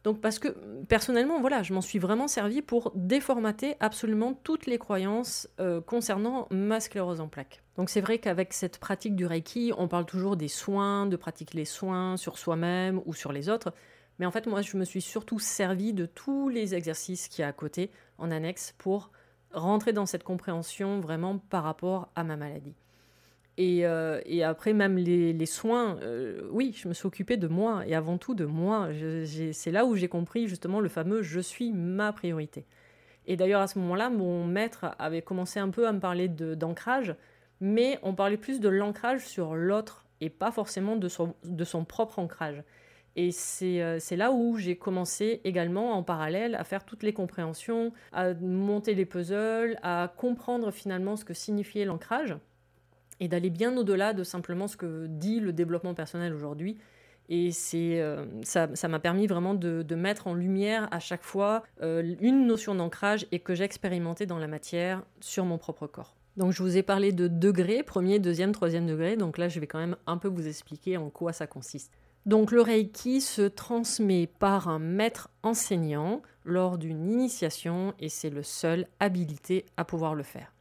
Donc 0.05 0.21
parce 0.21 0.37
que 0.37 0.49
personnellement, 0.87 1.41
voilà, 1.41 1.63
je 1.63 1.73
m'en 1.73 1.81
suis 1.81 1.97
vraiment 1.97 2.27
servi 2.27 2.61
pour 2.61 2.91
déformater 2.93 3.75
absolument 3.79 4.33
toutes 4.43 4.67
les 4.67 4.77
croyances 4.77 5.49
euh, 5.59 5.81
concernant 5.81 6.47
ma 6.51 6.79
sclérose 6.79 7.21
en 7.21 7.27
plaques. 7.27 7.63
Donc 7.75 7.89
c'est 7.89 8.01
vrai 8.01 8.19
qu'avec 8.19 8.53
cette 8.53 8.77
pratique 8.77 9.15
du 9.15 9.25
Reiki, 9.25 9.73
on 9.77 9.87
parle 9.87 10.05
toujours 10.05 10.37
des 10.37 10.47
soins, 10.47 11.07
de 11.07 11.15
pratiquer 11.15 11.57
les 11.57 11.65
soins 11.65 12.17
sur 12.17 12.37
soi-même 12.37 13.01
ou 13.05 13.15
sur 13.15 13.31
les 13.31 13.49
autres. 13.49 13.73
Mais 14.19 14.27
en 14.27 14.31
fait, 14.31 14.45
moi, 14.45 14.61
je 14.61 14.77
me 14.77 14.85
suis 14.85 15.01
surtout 15.01 15.39
servi 15.39 15.91
de 15.91 16.05
tous 16.05 16.49
les 16.49 16.75
exercices 16.75 17.27
qui 17.27 17.41
y 17.41 17.43
a 17.43 17.47
à 17.47 17.51
côté, 17.51 17.89
en 18.19 18.29
annexe, 18.29 18.75
pour 18.77 19.11
rentrer 19.53 19.91
dans 19.91 20.05
cette 20.05 20.23
compréhension 20.23 20.99
vraiment 20.99 21.39
par 21.39 21.63
rapport 21.63 22.09
à 22.15 22.23
ma 22.23 22.37
maladie. 22.37 22.75
Euh, 23.59 24.21
et, 24.25 24.43
après, 24.43 24.73
même 24.73 24.97
les, 24.97 25.45
soins, 25.45 25.97
euh, 26.01 26.41
oui, 26.51 26.73
je 26.75 26.87
me 26.87 26.93
suis 26.93 27.05
occupée 27.05 27.37
de 27.37 27.47
moi 27.47 27.83
et 27.87 27.95
avant 27.95 28.17
tout 28.17 28.35
de 28.35 28.45
moi. 28.45 28.89
C'est 29.53 29.71
là 29.71 29.85
où 29.85 29.95
j'ai 29.95 30.07
compris 30.07 30.47
justement 30.47 30.79
le 30.79 30.89
fameux 30.89 31.21
je 31.21 31.39
suis 31.39 31.71
ma 31.71 32.11
priorité. 32.11 32.65
Et 33.27 33.37
d'ailleurs, 33.37 33.61
à 33.61 33.67
ce 33.67 33.79
moment-là, 33.79 34.09
mon 34.09 34.45
maître 34.45 34.95
avait 34.99 35.21
commencé 35.21 35.59
un 35.59 35.69
peu 35.69 35.87
à 35.87 35.93
me 35.93 35.99
parler 35.99 36.27
d'ancrage, 36.27 37.15
mais 37.59 37.97
on 38.03 38.13
parlait 38.13 38.37
plus 38.37 38.59
de 38.59 38.69
l'ancrage 38.69 39.25
sur 39.25 39.55
l'autre 39.55 40.05
et 40.21 40.29
pas 40.29 40.51
forcément 40.51 40.95
de 40.95 41.07
son, 41.07 41.85
propre 41.85 42.19
ancrage. 42.19 42.63
Et 43.15 43.29
euh, 43.63 43.97
c'est 43.99 44.17
là 44.17 44.31
où 44.33 44.57
j'ai 44.57 44.75
commencé 44.75 45.39
également 45.45 45.93
en 45.93 46.03
parallèle 46.03 46.53
à 46.55 46.65
faire 46.65 46.83
toutes 46.83 47.01
les 47.01 47.13
compréhensions, 47.13 47.93
à 48.11 48.33
monter 48.33 48.93
les 48.93 49.05
puzzles, 49.05 49.79
à 49.83 50.13
comprendre 50.17 50.69
finalement 50.71 51.15
ce 51.15 51.23
que 51.23 51.33
signifiait 51.33 51.85
l'ancrage 51.85 52.35
et 53.19 53.27
d'aller 53.27 53.49
bien 53.49 53.75
au-delà 53.77 54.13
de 54.13 54.23
simplement 54.23 54.67
ce 54.67 54.77
que 54.77 55.07
dit 55.07 55.39
le 55.39 55.53
développement 55.53 55.93
personnel 55.93 56.33
aujourd'hui. 56.33 56.77
Et 57.27 57.51
c'est, 57.51 57.99
euh, 57.99 58.25
ça, 58.43 58.87
m'a 58.87 58.99
permis 58.99 59.25
vraiment 59.25 59.55
de, 59.55 59.95
mettre 59.95 60.27
en 60.27 60.33
lumière 60.33 60.87
à 60.91 60.99
chaque 60.99 61.23
fois 61.23 61.63
euh, 61.81 62.15
une 62.19 62.45
notion 62.45 62.75
d'ancrage 62.75 63.25
et 63.31 63.39
que 63.39 63.55
j'expérimentais 63.55 64.25
dans 64.25 64.37
la 64.37 64.47
matière 64.47 65.03
sur 65.21 65.45
mon 65.45 65.57
propre 65.57 65.87
corps. 65.87 66.15
Donc 66.37 66.51
je 66.51 66.61
vous 66.61 66.77
ai 66.77 66.83
parlé 66.83 67.13
de 67.13 67.27
degrés, 67.27 67.81
premier, 67.81 68.19
deuxième, 68.19 68.51
troisième 68.51 68.85
degré. 68.85 69.15
Donc 69.15 69.37
là, 69.37 69.47
je 69.47 69.59
vais 69.59 69.67
quand 69.67 69.79
même 69.79 69.95
un 70.05 70.17
peu 70.17 70.27
vous 70.27 70.47
expliquer 70.47 70.97
en 70.97 71.09
quoi 71.09 71.33
ça 71.33 71.47
consiste. 71.47 71.91
Donc 72.25 72.51
le 72.51 72.61
Reiki 72.61 73.21
se 73.21 73.43
transmet 73.43 74.27
par 74.27 74.67
un 74.67 74.79
maître 74.79 75.29
enseignant 75.43 76.21
lors 76.43 76.77
d'une 76.77 77.11
initiation 77.11 77.93
et 77.99 78.09
c'est 78.09 78.31
le 78.31 78.43
seul 78.43 78.87
habilité 78.99 79.65
à 79.77 79.85
pouvoir 79.85 80.15
le 80.15 80.23
faire. 80.23 80.51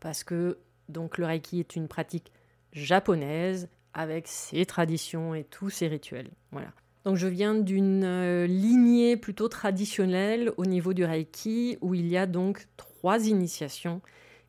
Parce 0.00 0.24
que 0.24 0.58
donc 0.88 1.18
le 1.18 1.26
Reiki 1.26 1.60
est 1.60 1.76
une 1.76 1.88
pratique 1.88 2.32
japonaise 2.72 3.68
avec 3.92 4.26
ses 4.26 4.66
traditions 4.66 5.34
et 5.34 5.44
tous 5.44 5.70
ses 5.70 5.88
rituels. 5.88 6.30
Voilà. 6.50 6.72
Donc 7.04 7.16
je 7.16 7.26
viens 7.26 7.54
d'une 7.54 8.04
euh, 8.04 8.46
lignée 8.46 9.16
plutôt 9.16 9.48
traditionnelle 9.48 10.52
au 10.56 10.64
niveau 10.64 10.94
du 10.94 11.04
Reiki 11.04 11.78
où 11.80 11.94
il 11.94 12.08
y 12.08 12.16
a 12.16 12.26
donc 12.26 12.66
trois 12.76 13.26
initiations 13.26 14.00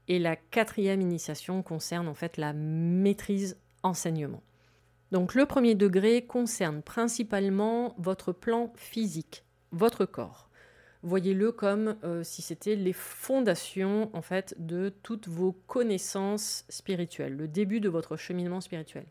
et 0.08 0.20
la 0.20 0.36
quatrième 0.36 1.02
initiation 1.02 1.62
concerne 1.64 2.08
en 2.08 2.14
fait 2.14 2.38
la 2.38 2.54
maîtrise 2.54 3.58
enseignement. 3.84 4.42
Donc 5.12 5.36
le 5.36 5.46
premier 5.46 5.76
degré 5.76 6.26
concerne 6.26 6.82
principalement 6.82 7.94
votre 7.98 8.32
plan 8.32 8.72
physique, 8.76 9.44
votre 9.72 10.06
corps 10.06 10.50
voyez-le 11.06 11.52
comme 11.52 11.96
euh, 12.04 12.24
si 12.24 12.42
c'était 12.42 12.76
les 12.76 12.94
fondations 12.94 14.10
en 14.14 14.22
fait 14.22 14.56
de 14.58 14.92
toutes 15.04 15.28
vos 15.28 15.54
connaissances 15.68 16.66
spirituelles, 16.68 17.38
le 17.38 17.48
début 17.48 17.80
de 17.80 17.90
votre 17.90 18.18
cheminement 18.18 18.60
spirituel. 18.60 19.06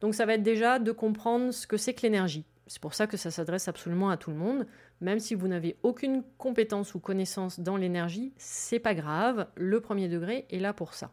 Donc 0.00 0.14
ça 0.14 0.26
va 0.26 0.34
être 0.34 0.42
déjà 0.42 0.78
de 0.78 0.92
comprendre 0.92 1.50
ce 1.50 1.66
que 1.66 1.76
c'est 1.76 1.92
que 1.92 2.02
l'énergie. 2.02 2.44
C'est 2.68 2.80
pour 2.80 2.94
ça 2.94 3.06
que 3.06 3.16
ça 3.16 3.30
s'adresse 3.30 3.66
absolument 3.66 4.10
à 4.10 4.16
tout 4.16 4.30
le 4.30 4.36
monde, 4.36 4.66
même 5.00 5.18
si 5.18 5.34
vous 5.34 5.48
n'avez 5.48 5.76
aucune 5.82 6.22
compétence 6.36 6.94
ou 6.94 7.00
connaissance 7.00 7.60
dans 7.60 7.76
l'énergie, 7.76 8.32
c'est 8.36 8.78
pas 8.78 8.94
grave, 8.94 9.46
le 9.56 9.80
premier 9.80 10.08
degré 10.08 10.46
est 10.50 10.58
là 10.58 10.72
pour 10.72 10.94
ça. 10.94 11.10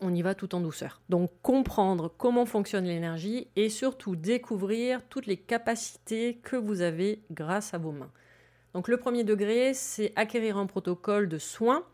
On 0.00 0.14
y 0.14 0.22
va 0.22 0.34
tout 0.34 0.54
en 0.54 0.60
douceur. 0.60 1.02
Donc 1.10 1.30
comprendre 1.42 2.10
comment 2.16 2.46
fonctionne 2.46 2.86
l'énergie 2.86 3.48
et 3.56 3.68
surtout 3.68 4.16
découvrir 4.16 5.02
toutes 5.08 5.26
les 5.26 5.36
capacités 5.36 6.40
que 6.42 6.56
vous 6.56 6.80
avez 6.80 7.22
grâce 7.30 7.74
à 7.74 7.78
vos 7.78 7.92
mains. 7.92 8.10
Donc 8.74 8.86
le 8.86 8.96
premier 8.96 9.24
degré, 9.24 9.74
c'est 9.74 10.12
acquérir 10.16 10.56
un 10.56 10.66
protocole 10.66 11.28
de 11.28 11.38
soins, 11.38 11.84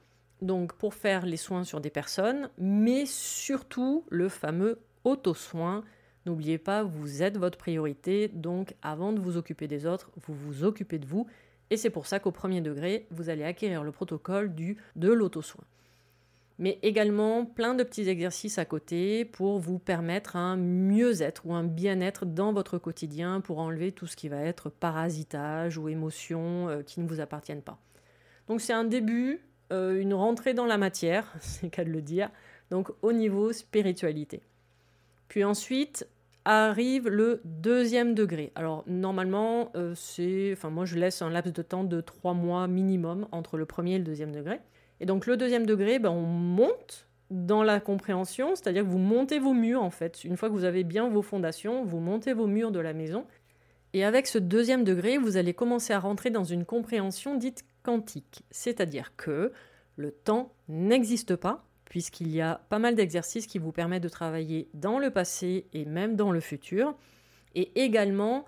donc 0.43 0.75
pour 0.75 0.93
faire 0.95 1.25
les 1.25 1.39
soins 1.39 1.65
sur 1.65 1.81
des 1.81 1.91
personnes, 1.91 2.51
mais 2.59 3.07
surtout 3.07 4.05
le 4.11 4.29
fameux 4.29 4.79
auto-soin. 5.05 5.85
N'oubliez 6.27 6.59
pas, 6.59 6.83
vous 6.83 7.23
êtes 7.23 7.39
votre 7.39 7.57
priorité, 7.57 8.29
donc 8.29 8.75
avant 8.83 9.13
de 9.13 9.21
vous 9.21 9.37
occuper 9.37 9.69
des 9.69 9.87
autres, 9.87 10.11
vous 10.27 10.35
vous 10.35 10.65
occupez 10.65 10.99
de 10.99 11.07
vous. 11.07 11.27
Et 11.71 11.77
c'est 11.77 11.91
pour 11.91 12.07
ça 12.07 12.21
qu'au 12.21 12.31
premier 12.31 12.61
degré, 12.61 13.07
vous 13.11 13.31
allez 13.31 13.45
acquérir 13.45 13.83
le 13.83 13.93
protocole 13.93 14.55
du, 14.55 14.77
de 14.97 15.11
l'auto-soin 15.11 15.65
mais 16.59 16.79
également 16.83 17.45
plein 17.45 17.75
de 17.75 17.83
petits 17.83 18.09
exercices 18.09 18.59
à 18.59 18.65
côté 18.65 19.25
pour 19.25 19.59
vous 19.59 19.79
permettre 19.79 20.37
un 20.37 20.57
mieux-être 20.57 21.45
ou 21.47 21.55
un 21.55 21.65
bien-être 21.65 22.25
dans 22.25 22.53
votre 22.53 22.79
quotidien 22.79 23.41
pour 23.41 23.59
enlever 23.59 23.93
tout 23.93 24.07
ce 24.07 24.17
qui 24.17 24.29
va 24.29 24.41
être 24.41 24.71
parasitage 24.71 25.77
ou 25.77 25.89
émotions 25.89 26.69
euh, 26.69 26.83
qui 26.83 27.01
ne 27.01 27.09
vous 27.09 27.21
appartiennent 27.21 27.63
pas. 27.63 27.79
Donc 28.49 28.61
c'est 28.61 28.73
un 28.73 28.85
début, 28.85 29.41
euh, 29.73 30.01
une 30.01 30.15
rentrée 30.15 30.55
dans 30.55 30.67
la 30.67 30.79
matière, 30.79 31.35
c'est 31.41 31.69
qu'à 31.69 31.85
de 31.85 31.91
le 31.91 32.01
dire, 32.01 32.31
donc 32.71 32.91
au 33.03 33.13
niveau 33.13 33.53
spiritualité. 33.53 34.43
Puis 35.29 35.45
ensuite 35.45 36.07
arrive 36.47 37.09
le 37.09 37.41
deuxième 37.45 38.15
degré. 38.15 38.53
Alors 38.55 38.85
normalement, 38.87 39.73
euh, 39.75 39.95
c'est, 39.95 40.53
enfin 40.53 40.71
moi 40.71 40.85
je 40.85 40.97
laisse 40.97 41.21
un 41.21 41.29
laps 41.29 41.53
de 41.53 41.63
temps 41.63 41.85
de 41.85 42.01
trois 42.01 42.35
mois 42.35 42.67
minimum 42.69 43.27
entre 43.33 43.59
le 43.59 43.67
premier 43.67 43.97
et 43.97 43.99
le 43.99 44.05
deuxième 44.05 44.33
degré. 44.33 44.61
Et 45.01 45.07
donc 45.07 45.27
le 45.27 45.37
deuxième 45.37 45.67
degré, 45.67 45.99
ben, 45.99 46.11
on 46.11 46.23
monte 46.23 47.07
dans 47.31 47.63
la 47.63 47.81
compréhension, 47.81 48.55
c'est-à-dire 48.55 48.85
que 48.85 48.89
vous 48.89 48.99
montez 48.99 49.39
vos 49.39 49.53
murs 49.53 49.83
en 49.83 49.91
fait. 49.91 50.25
Une 50.25 50.37
fois 50.37 50.49
que 50.49 50.55
vous 50.55 50.65
avez 50.65 50.85
bien 50.85 51.09
vos 51.09 51.23
fondations, 51.23 51.85
vous 51.85 51.99
montez 51.99 52.33
vos 52.33 52.47
murs 52.47 52.71
de 52.71 52.81
la 52.81 52.93
maison. 52.93 53.27
Et 53.93 54.05
avec 54.05 54.27
ce 54.27 54.39
deuxième 54.39 54.85
degré, 54.85 55.19
vous 55.19 55.37
allez 55.37 55.55
commencer 55.55 55.93
à 55.93 55.99
rentrer 55.99 56.31
dans 56.31 56.45
une 56.45 56.65
compréhension 56.65 57.37
dite 57.37 57.65
quantique, 57.83 58.43
c'est-à-dire 58.51 59.17
que 59.17 59.53
le 59.97 60.11
temps 60.11 60.53
n'existe 60.69 61.37
pas, 61.37 61.65
puisqu'il 61.87 62.29
y 62.29 62.41
a 62.41 62.61
pas 62.69 62.79
mal 62.79 62.95
d'exercices 62.95 63.47
qui 63.47 63.59
vous 63.59 63.73
permettent 63.73 64.03
de 64.03 64.09
travailler 64.09 64.69
dans 64.75 64.99
le 64.99 65.11
passé 65.11 65.67
et 65.73 65.85
même 65.85 66.17
dans 66.17 66.31
le 66.31 66.41
futur. 66.41 66.95
Et 67.55 67.83
également, 67.83 68.45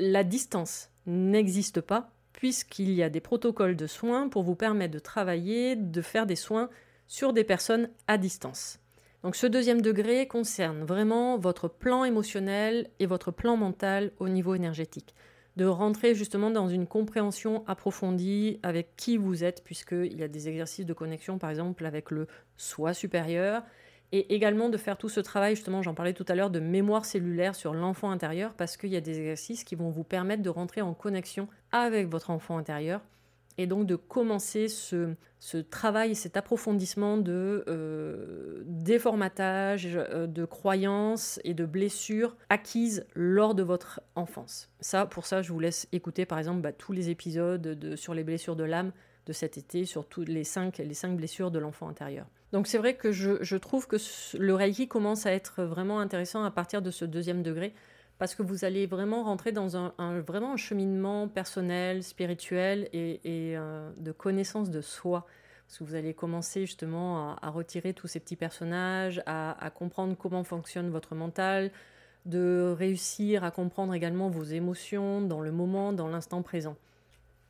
la 0.00 0.24
distance 0.24 0.90
n'existe 1.06 1.80
pas, 1.80 2.10
puisqu'il 2.32 2.92
y 2.92 3.02
a 3.02 3.10
des 3.10 3.20
protocoles 3.20 3.76
de 3.76 3.86
soins 3.86 4.28
pour 4.28 4.42
vous 4.42 4.54
permettre 4.54 4.94
de 4.94 4.98
travailler, 4.98 5.76
de 5.76 6.02
faire 6.02 6.26
des 6.26 6.36
soins 6.36 6.68
sur 7.06 7.32
des 7.32 7.44
personnes 7.44 7.90
à 8.06 8.18
distance. 8.18 8.78
Donc 9.22 9.36
ce 9.36 9.46
deuxième 9.46 9.82
degré 9.82 10.26
concerne 10.26 10.82
vraiment 10.82 11.38
votre 11.38 11.68
plan 11.68 12.04
émotionnel 12.04 12.88
et 12.98 13.06
votre 13.06 13.30
plan 13.30 13.56
mental 13.56 14.10
au 14.18 14.28
niveau 14.28 14.54
énergétique. 14.54 15.14
De 15.56 15.66
rentrer 15.66 16.14
justement 16.14 16.50
dans 16.50 16.68
une 16.68 16.86
compréhension 16.86 17.62
approfondie 17.68 18.58
avec 18.62 18.96
qui 18.96 19.18
vous 19.18 19.44
êtes, 19.44 19.62
puisqu'il 19.62 20.18
y 20.18 20.22
a 20.22 20.28
des 20.28 20.48
exercices 20.48 20.86
de 20.86 20.92
connexion 20.94 21.38
par 21.38 21.50
exemple 21.50 21.84
avec 21.84 22.10
le 22.10 22.26
soi 22.56 22.94
supérieur, 22.94 23.62
et 24.12 24.34
également 24.34 24.68
de 24.68 24.76
faire 24.76 24.98
tout 24.98 25.08
ce 25.08 25.20
travail, 25.20 25.56
justement, 25.56 25.82
j'en 25.82 25.94
parlais 25.94 26.12
tout 26.12 26.26
à 26.28 26.34
l'heure, 26.34 26.50
de 26.50 26.60
mémoire 26.60 27.06
cellulaire 27.06 27.54
sur 27.54 27.72
l'enfant 27.72 28.10
intérieur, 28.10 28.52
parce 28.54 28.76
qu'il 28.76 28.90
y 28.90 28.96
a 28.96 29.00
des 29.00 29.18
exercices 29.18 29.64
qui 29.64 29.74
vont 29.74 29.90
vous 29.90 30.04
permettre 30.04 30.42
de 30.42 30.50
rentrer 30.50 30.82
en 30.82 30.92
connexion 30.92 31.48
avec 31.72 32.08
votre 32.08 32.28
enfant 32.28 32.58
intérieur, 32.58 33.00
et 33.58 33.66
donc 33.66 33.86
de 33.86 33.96
commencer 33.96 34.68
ce, 34.68 35.14
travail, 35.70 36.14
cet 36.14 36.36
approfondissement 36.36 37.16
de 37.16 37.64
euh, 37.68 38.62
déformatage, 38.66 39.88
euh, 39.94 40.26
de 40.26 40.44
croyances 40.44 41.40
et 41.44 41.54
de 41.54 41.64
blessures 41.64 42.36
acquises 42.50 43.06
lors 43.14 43.54
de 43.54 43.62
votre 43.62 44.00
enfance. 44.14 44.70
Ça, 44.80 45.06
pour 45.06 45.26
ça, 45.26 45.42
je 45.42 45.52
vous 45.52 45.60
laisse 45.60 45.88
écouter 45.92 46.26
par 46.26 46.38
exemple 46.38 46.60
bah, 46.60 46.72
tous 46.72 46.92
les 46.92 47.10
épisodes 47.10 47.62
de, 47.62 47.96
sur 47.96 48.14
les 48.14 48.24
blessures 48.24 48.56
de 48.56 48.64
l'âme 48.64 48.92
de 49.26 49.32
cet 49.32 49.56
été, 49.56 49.84
sur 49.84 50.06
toutes 50.06 50.28
les 50.28 50.44
cinq, 50.44 50.78
les 50.78 50.94
cinq 50.94 51.16
blessures 51.16 51.50
de 51.50 51.58
l'enfant 51.58 51.88
intérieur. 51.88 52.26
Donc 52.52 52.66
c'est 52.66 52.78
vrai 52.78 52.94
que 52.94 53.12
je, 53.12 53.56
trouve 53.56 53.86
que 53.86 53.96
le 54.36 54.54
Reiki 54.54 54.86
commence 54.86 55.24
à 55.24 55.32
être 55.32 55.62
vraiment 55.62 56.00
intéressant 56.00 56.44
à 56.44 56.50
partir 56.50 56.82
de 56.82 56.90
ce 56.90 57.06
deuxième 57.06 57.42
degré, 57.42 57.72
parce 58.18 58.34
que 58.34 58.42
vous 58.42 58.66
allez 58.66 58.86
vraiment 58.86 59.24
rentrer 59.24 59.52
dans 59.52 59.76
un, 59.76 60.20
vraiment 60.20 60.52
un 60.52 60.56
cheminement 60.58 61.28
personnel, 61.28 62.02
spirituel 62.02 62.90
et, 62.92 63.20
euh, 63.56 63.90
de 63.96 64.12
connaissance 64.12 64.70
de 64.70 64.82
soi. 64.82 65.26
Parce 65.66 65.78
que 65.78 65.84
vous 65.84 65.94
allez 65.94 66.12
commencer 66.12 66.66
justement 66.66 67.36
à, 67.36 67.48
retirer 67.48 67.94
tous 67.94 68.06
ces 68.06 68.20
petits 68.20 68.36
personnages, 68.36 69.22
à, 69.24 69.72
comprendre 69.74 70.14
comment 70.14 70.44
fonctionne 70.44 70.90
votre 70.90 71.14
mental, 71.14 71.70
de 72.26 72.74
réussir 72.76 73.44
à 73.44 73.50
comprendre 73.50 73.94
également 73.94 74.28
vos 74.28 74.44
émotions 74.44 75.22
dans 75.22 75.40
le 75.40 75.50
moment, 75.50 75.94
dans 75.94 76.08
l'instant 76.08 76.42
présent. 76.42 76.76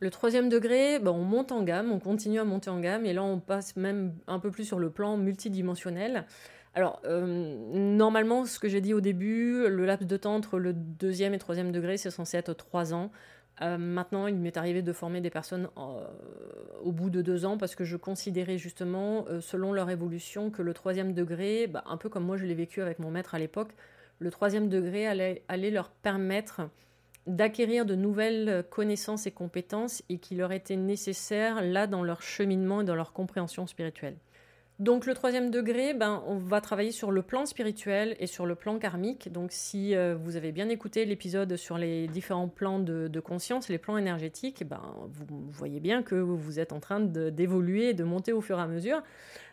Le 0.02 0.10
troisième 0.10 0.48
degré, 0.48 0.98
ben, 0.98 1.12
on 1.12 1.22
monte 1.22 1.52
en 1.52 1.62
gamme, 1.62 1.92
on 1.92 2.00
continue 2.00 2.40
à 2.40 2.44
monter 2.44 2.70
en 2.70 2.80
gamme, 2.80 3.06
et 3.06 3.12
là 3.12 3.22
on 3.22 3.38
passe 3.38 3.76
même 3.76 4.16
un 4.26 4.40
peu 4.40 4.50
plus 4.50 4.64
sur 4.64 4.80
le 4.80 4.90
plan 4.90 5.16
multidimensionnel. 5.16 6.26
Alors, 6.74 7.00
euh, 7.04 7.56
normalement, 7.72 8.44
ce 8.44 8.58
que 8.58 8.66
j'ai 8.66 8.80
dit 8.80 8.94
au 8.94 9.00
début, 9.00 9.68
le 9.68 9.86
laps 9.86 10.08
de 10.08 10.16
temps 10.16 10.34
entre 10.34 10.58
le 10.58 10.72
deuxième 10.72 11.34
et 11.34 11.38
troisième 11.38 11.70
degré, 11.70 11.98
c'est 11.98 12.10
censé 12.10 12.36
être 12.36 12.52
trois 12.52 12.92
ans. 12.92 13.12
Euh, 13.60 13.78
maintenant, 13.78 14.26
il 14.26 14.34
m'est 14.34 14.56
arrivé 14.56 14.82
de 14.82 14.92
former 14.92 15.20
des 15.20 15.30
personnes 15.30 15.68
euh, 15.76 16.04
au 16.82 16.90
bout 16.90 17.08
de 17.08 17.22
deux 17.22 17.44
ans 17.44 17.56
parce 17.56 17.76
que 17.76 17.84
je 17.84 17.96
considérais 17.96 18.58
justement, 18.58 19.26
selon 19.38 19.72
leur 19.72 19.88
évolution, 19.88 20.50
que 20.50 20.62
le 20.62 20.74
troisième 20.74 21.12
degré, 21.14 21.68
bah, 21.68 21.84
un 21.86 21.96
peu 21.96 22.08
comme 22.08 22.24
moi 22.24 22.36
je 22.36 22.44
l'ai 22.44 22.56
vécu 22.56 22.82
avec 22.82 22.98
mon 22.98 23.12
maître 23.12 23.36
à 23.36 23.38
l'époque, 23.38 23.70
le 24.18 24.32
troisième 24.32 24.68
degré 24.68 25.06
allait 25.06 25.70
leur 25.70 25.90
permettre 25.90 26.62
d'acquérir 27.26 27.86
de 27.86 27.94
nouvelles 27.94 28.64
connaissances 28.70 29.26
et 29.26 29.30
compétences 29.30 30.02
et 30.08 30.18
qui 30.18 30.34
leur 30.34 30.52
étaient 30.52 30.76
nécessaires 30.76 31.62
là 31.62 31.86
dans 31.86 32.02
leur 32.02 32.22
cheminement 32.22 32.80
et 32.80 32.84
dans 32.84 32.94
leur 32.94 33.12
compréhension 33.12 33.66
spirituelle. 33.66 34.16
Donc 34.78 35.06
le 35.06 35.14
troisième 35.14 35.50
degré, 35.52 35.94
ben, 35.94 36.24
on 36.26 36.38
va 36.38 36.60
travailler 36.60 36.90
sur 36.90 37.12
le 37.12 37.22
plan 37.22 37.46
spirituel 37.46 38.16
et 38.18 38.26
sur 38.26 38.46
le 38.46 38.56
plan 38.56 38.80
karmique. 38.80 39.30
Donc 39.30 39.52
si 39.52 39.94
euh, 39.94 40.16
vous 40.20 40.34
avez 40.34 40.50
bien 40.50 40.68
écouté 40.68 41.04
l'épisode 41.04 41.56
sur 41.56 41.78
les 41.78 42.08
différents 42.08 42.48
plans 42.48 42.80
de, 42.80 43.20
conscience, 43.20 43.68
les 43.68 43.78
plans 43.78 43.96
énergétiques, 43.96 44.66
ben, 44.66 44.82
vous, 45.08 45.44
voyez 45.50 45.78
bien 45.78 46.02
que 46.02 46.16
vous 46.16 46.58
êtes 46.58 46.72
en 46.72 46.80
train 46.80 46.98
d'évoluer 46.98 47.90
et 47.90 47.94
de 47.94 48.02
monter 48.02 48.32
au 48.32 48.40
fur 48.40 48.58
et 48.58 48.62
à 48.62 48.66
mesure 48.66 49.02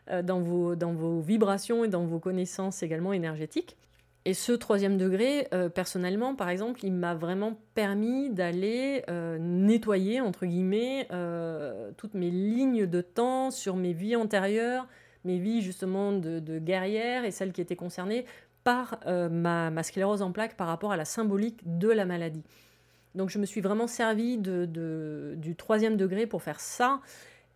euh, 0.09 0.23
dans, 0.23 0.39
vos, 0.39 0.75
dans 0.75 0.93
vos 0.93 1.19
vibrations 1.19 1.83
et 1.83 1.89
dans 1.89 2.05
vos 2.05 2.19
connaissances 2.19 2.81
également 2.81 3.13
énergétiques. 3.13 3.77
Et 4.29 4.36
ce 4.36 4.51
troisième 4.51 4.95
degré, 4.95 5.48
euh, 5.55 5.69
personnellement, 5.69 6.36
par 6.36 6.50
exemple, 6.50 6.81
il 6.86 6.93
m'a 6.93 7.15
vraiment 7.15 7.59
permis 7.74 8.29
d'aller 8.29 9.03
euh, 9.09 9.39
nettoyer, 9.39 10.21
entre 10.21 10.45
guillemets, 10.45 11.07
euh, 11.09 11.89
toutes 11.98 12.13
mes 12.13 12.29
lignes 12.29 12.86
de 12.86 13.01
temps 13.01 13.50
sur 13.50 13.75
mes 13.75 13.91
vies 13.91 14.15
antérieures, 14.15 14.88
mes 15.25 15.39
vies 15.39 15.63
justement 15.63 16.12
de, 16.12 16.59
guerrière 16.59 17.25
et 17.25 17.31
celles 17.31 17.51
qui 17.51 17.59
étaient 17.59 17.75
concernées 17.75 18.24
par 18.63 19.00
ma, 19.07 19.81
sclérose 19.81 20.21
en 20.21 20.31
plaques 20.31 20.55
par 20.55 20.67
rapport 20.67 20.91
à 20.91 20.98
la 20.98 21.05
symbolique 21.05 21.62
de 21.65 21.89
la 21.89 22.05
maladie. 22.05 22.43
Donc 23.15 23.31
je 23.31 23.39
me 23.39 23.48
suis 23.48 23.62
vraiment 23.62 23.88
servi 23.88 24.38
de, 24.38 25.33
du 25.38 25.55
troisième 25.55 25.98
degré 25.98 26.27
pour 26.27 26.43
faire 26.43 26.59
ça 26.59 27.01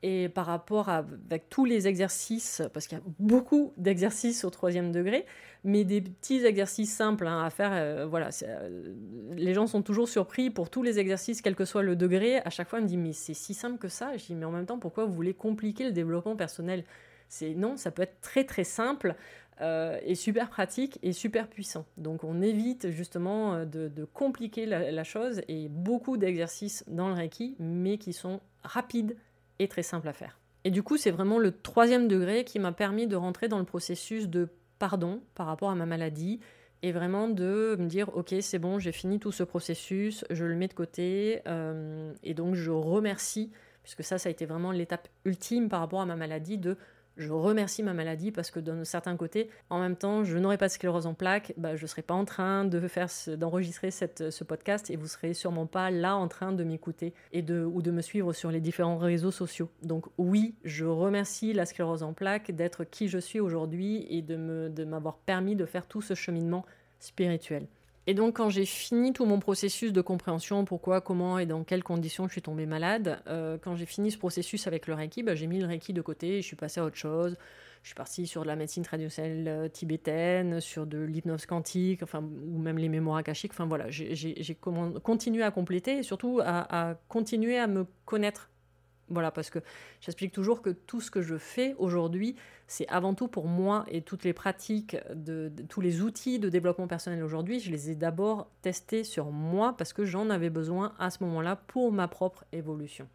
et 0.03 0.27
par 0.27 0.45
rapport 0.45 0.89
à, 0.89 1.05
tous 1.50 1.63
les 1.63 1.88
exercices, 1.88 2.62
parce 2.74 2.88
qu'il 2.88 2.98
y 2.98 3.01
a 3.01 3.03
beaucoup 3.19 3.74
d'exercices 3.77 4.43
au 4.43 4.50
troisième 4.50 4.91
degré, 4.91 5.25
mais 5.63 5.86
des 5.86 6.01
petits 6.01 6.45
exercices 6.45 6.93
simples 6.93 7.25
hein, 7.25 7.41
à 7.41 7.50
faire, 7.50 7.72
euh, 7.74 8.05
voilà, 8.05 8.29
euh, 8.43 8.93
les 9.31 9.53
gens 9.53 9.65
sont 9.65 9.81
toujours 9.81 10.10
surpris 10.10 10.50
pour 10.50 10.69
tous 10.69 10.83
les 10.83 11.00
exercices, 11.00 11.41
quel 11.41 11.55
que 11.55 11.63
soit 11.63 11.83
le 11.83 11.95
degré. 11.95 12.39
À 12.39 12.50
chaque 12.50 12.67
fois, 12.67 12.79
ils 12.79 12.83
me 12.83 12.88
disent, 12.88 12.98
mais 12.98 13.13
c'est 13.13 13.33
si 13.33 13.53
simple 13.53 13.77
que 13.77 13.88
ça. 13.88 14.15
Je 14.17 14.25
dis, 14.25 14.36
mais 14.36 14.45
en 14.45 14.51
même 14.51 14.65
temps, 14.65 14.77
pourquoi 14.77 15.05
vous 15.05 15.13
voulez 15.13 15.33
compliquer 15.33 15.86
le 15.86 15.93
développement 15.93 16.36
personnel? 16.36 16.83
C'est 17.29 17.53
Non, 17.55 17.77
ça 17.77 17.89
peut 17.89 18.01
être 18.01 18.19
très 18.19 18.43
très 18.43 18.65
simple. 18.65 19.15
Euh, 19.62 20.00
et 20.03 20.15
super 20.15 20.50
pratique 20.50 20.98
et 21.03 21.13
super 21.13 21.48
puissant. 21.48 21.86
Donc 21.95 22.24
on 22.24 22.41
évite 22.41 22.89
justement 22.89 23.65
de, 23.65 23.89
compliquer 24.12 24.65
la, 24.65 25.03
chose 25.03 25.41
et 25.48 25.69
beaucoup 25.69 26.17
d'exercices 26.17 26.83
dans 26.88 27.07
le 27.07 27.13
Reiki, 27.13 27.55
mais 27.60 28.00
qui 28.00 28.13
sont 28.13 28.41
rapides, 28.63 29.15
très 29.67 29.84
simple 29.84 30.08
à 30.08 30.13
faire. 30.13 30.39
Et 30.63 30.72
du 30.72 30.84
coup, 30.84 30.98
c'est 30.98 31.12
vraiment 31.12 31.39
le 31.39 31.51
troisième 31.51 32.08
degré 32.08 32.46
qui 32.46 32.60
m'a 32.60 32.72
permis 32.72 33.08
de 33.08 33.15
rentrer 33.15 33.48
dans 33.48 33.60
le 33.60 33.65
processus 33.65 34.29
de 34.29 34.50
pardon 34.79 35.22
par 35.36 35.48
rapport 35.48 35.70
à 35.70 35.75
ma 35.75 35.86
maladie 35.86 36.39
et 36.82 36.91
vraiment 36.91 37.29
de 37.29 37.77
me 37.79 37.88
dire 37.88 38.10
ok 38.15 38.36
c'est 38.41 38.60
bon 38.60 38.79
j'ai 38.79 38.91
fini 38.91 39.20
tout 39.20 39.32
ce 39.32 39.43
processus 39.43 40.25
je 40.29 40.43
le 40.46 40.55
mets 40.55 40.67
de 40.67 40.74
côté 40.74 41.41
euh, 41.48 42.13
et 42.24 42.34
donc 42.34 42.55
je 42.55 42.72
remercie 42.72 43.51
puisque 43.83 44.03
ça 44.03 44.18
ça 44.18 44.27
a 44.27 44.31
été 44.31 44.46
vraiment 44.46 44.72
l'étape 44.72 45.07
ultime 45.24 45.70
par 45.70 45.79
rapport 45.79 46.01
à 46.01 46.05
ma 46.05 46.18
maladie 46.18 46.57
de 46.57 46.77
je 47.18 47.32
remercie 47.32 47.84
ma 47.84 47.94
maladie 47.94 48.32
parce 48.32 48.52
que 48.52 48.60
d'un 48.60 48.84
certain 48.84 49.16
côté, 49.16 49.50
en 49.70 49.80
même 49.80 49.96
temps, 49.96 50.24
je 50.24 50.38
n'aurais 50.38 50.58
pas 50.58 50.68
de 50.68 50.72
sclérose 50.72 51.06
en 51.06 51.14
plaques, 51.14 51.54
bah, 51.58 51.76
je 51.76 51.84
ne 51.84 51.88
serais 51.88 52.02
pas 52.02 52.14
en 52.14 52.26
train 52.26 52.66
de 52.66 52.80
faire 52.88 53.08
d'enregistrer 53.38 53.92
ce 53.92 54.44
podcast 54.44 54.90
et 54.90 54.96
vous 54.96 55.08
serez 55.08 55.34
sûrement 55.34 55.68
pas 55.68 55.92
là 55.92 56.16
en 56.16 56.28
train 56.28 56.52
de 56.52 56.64
m'écouter 56.64 57.14
et 57.32 57.42
de 57.42 57.64
ou 57.64 57.82
de 57.82 57.92
me 57.92 58.02
suivre 58.02 58.34
sur 58.34 58.52
les 58.52 58.62
différents 58.62 58.98
réseaux 58.98 59.32
sociaux. 59.32 59.70
Donc 59.82 60.06
oui, 60.18 60.56
je 60.64 60.86
remercie 60.86 61.54
la 61.54 61.66
sclérose 61.66 62.04
en 62.04 62.14
plaques 62.14 62.52
d'être 62.52 62.84
qui 62.84 63.08
je 63.08 63.20
suis 63.20 63.40
aujourd'hui 63.40 64.06
et 64.10 64.22
de 64.22 64.84
m'avoir 64.84 65.18
permis 65.18 65.56
de 65.56 65.66
faire 65.66 65.88
tout 65.88 66.02
ce 66.02 66.14
cheminement 66.16 66.66
spirituel. 67.00 67.68
Et 68.05 68.13
donc, 68.13 68.35
quand 68.37 68.50
j'ai 68.50 68.66
fini 68.66 69.13
tout 69.13 69.25
mon 69.25 69.39
processus 69.39 69.94
de 69.94 70.01
compréhension, 70.01 70.66
pourquoi, 70.66 71.00
comment 71.00 71.39
et 71.39 71.46
dans 71.46 71.63
quelles 71.63 71.83
conditions 71.83 72.27
je 72.27 72.33
suis 72.33 72.42
tombée 72.42 72.66
malade, 72.66 73.22
euh, 73.27 73.57
quand 73.61 73.75
j'ai 73.75 73.85
fini 73.85 74.11
ce 74.11 74.18
processus 74.18 74.68
avec 74.68 74.87
le 74.87 74.94
Reiki, 74.94 75.24
bah, 75.24 75.35
j'ai 75.35 75.48
mis 75.48 75.59
le 75.59 75.68
Reiki 75.68 75.94
de 75.94 76.01
côté 76.01 76.37
et 76.37 76.42
je 76.42 76.48
suis 76.48 76.57
passée 76.57 76.81
à 76.81 76.83
autre 76.83 76.98
chose. 76.98 77.37
Je 77.81 77.89
suis 77.89 77.96
partie 77.96 78.27
sur 78.27 78.44
de 78.44 78.48
la 78.48 78.55
médecine 78.55 78.83
traditionnelle 78.83 79.48
euh, 79.48 79.68
tibétaine, 79.70 80.59
sur 80.59 80.85
de 80.85 81.00
l'hypnose 81.00 81.46
quantique, 81.46 82.03
enfin, 82.03 82.22
ou 82.22 82.57
même 82.57 82.77
les 82.77 82.89
mémoires 82.89 83.18
akashiques. 83.18 83.51
Enfin 83.53 83.66
voilà, 83.66 83.89
j'ai 83.89 84.57
continué 85.03 85.44
à 85.44 85.51
compléter 85.51 86.00
et 86.00 86.03
surtout 86.03 86.39
à, 86.44 86.89
à 86.92 86.96
continuer 87.07 87.57
à 87.57 87.68
me 87.68 87.85
connaître 88.05 88.50
voilà, 89.09 89.31
parce 89.31 89.50
que 89.50 89.59
j'explique 90.01 90.31
toujours 90.31 90.61
que 90.61 90.70
tout 90.70 91.01
ce 91.01 91.11
que 91.11 91.22
je 91.22 91.37
fais 91.37 91.75
aujourd'hui, 91.77 92.35
c'est 92.68 92.87
avant 92.87 93.13
tout 93.13 93.27
pour 93.27 93.48
moi 93.48 93.85
et 93.89 94.01
toutes 94.01 94.24
les 94.24 94.33
pratiques, 94.33 94.98
de, 95.13 95.51
tous 95.70 95.81
les 95.81 96.01
outils 96.01 96.39
de 96.39 96.50
développement 96.50 96.87
personnel 96.87 97.24
aujourd'hui, 97.24 97.59
je 97.59 97.72
les 97.72 97.92
ai 97.92 97.96
d'abord 97.96 98.48
testés 98.61 99.03
sur 99.03 99.31
moi 99.31 99.75
parce 99.77 99.94
que 99.94 100.05
j'en 100.05 100.29
avais 100.29 100.50
besoin 100.50 100.94
à 101.00 101.09
ce 101.09 101.24
moment-là 101.24 101.57
pour 101.68 101.92
ma 101.92 102.07
propre 102.07 102.46
évolution. 102.51 103.07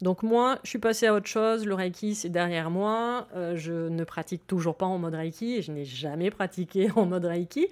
Donc 0.00 0.22
moi, 0.22 0.58
je 0.64 0.70
suis 0.70 0.78
passée 0.78 1.06
à 1.06 1.14
autre 1.14 1.28
chose, 1.28 1.64
le 1.66 1.74
Reiki 1.74 2.14
c'est 2.14 2.28
derrière 2.28 2.70
moi, 2.70 3.28
euh, 3.34 3.56
je 3.56 3.88
ne 3.88 4.04
pratique 4.04 4.46
toujours 4.46 4.76
pas 4.76 4.86
en 4.86 4.98
mode 4.98 5.14
Reiki 5.14 5.54
et 5.54 5.62
je 5.62 5.72
n'ai 5.72 5.84
jamais 5.84 6.30
pratiqué 6.30 6.90
en 6.96 7.06
mode 7.06 7.24
Reiki 7.24 7.68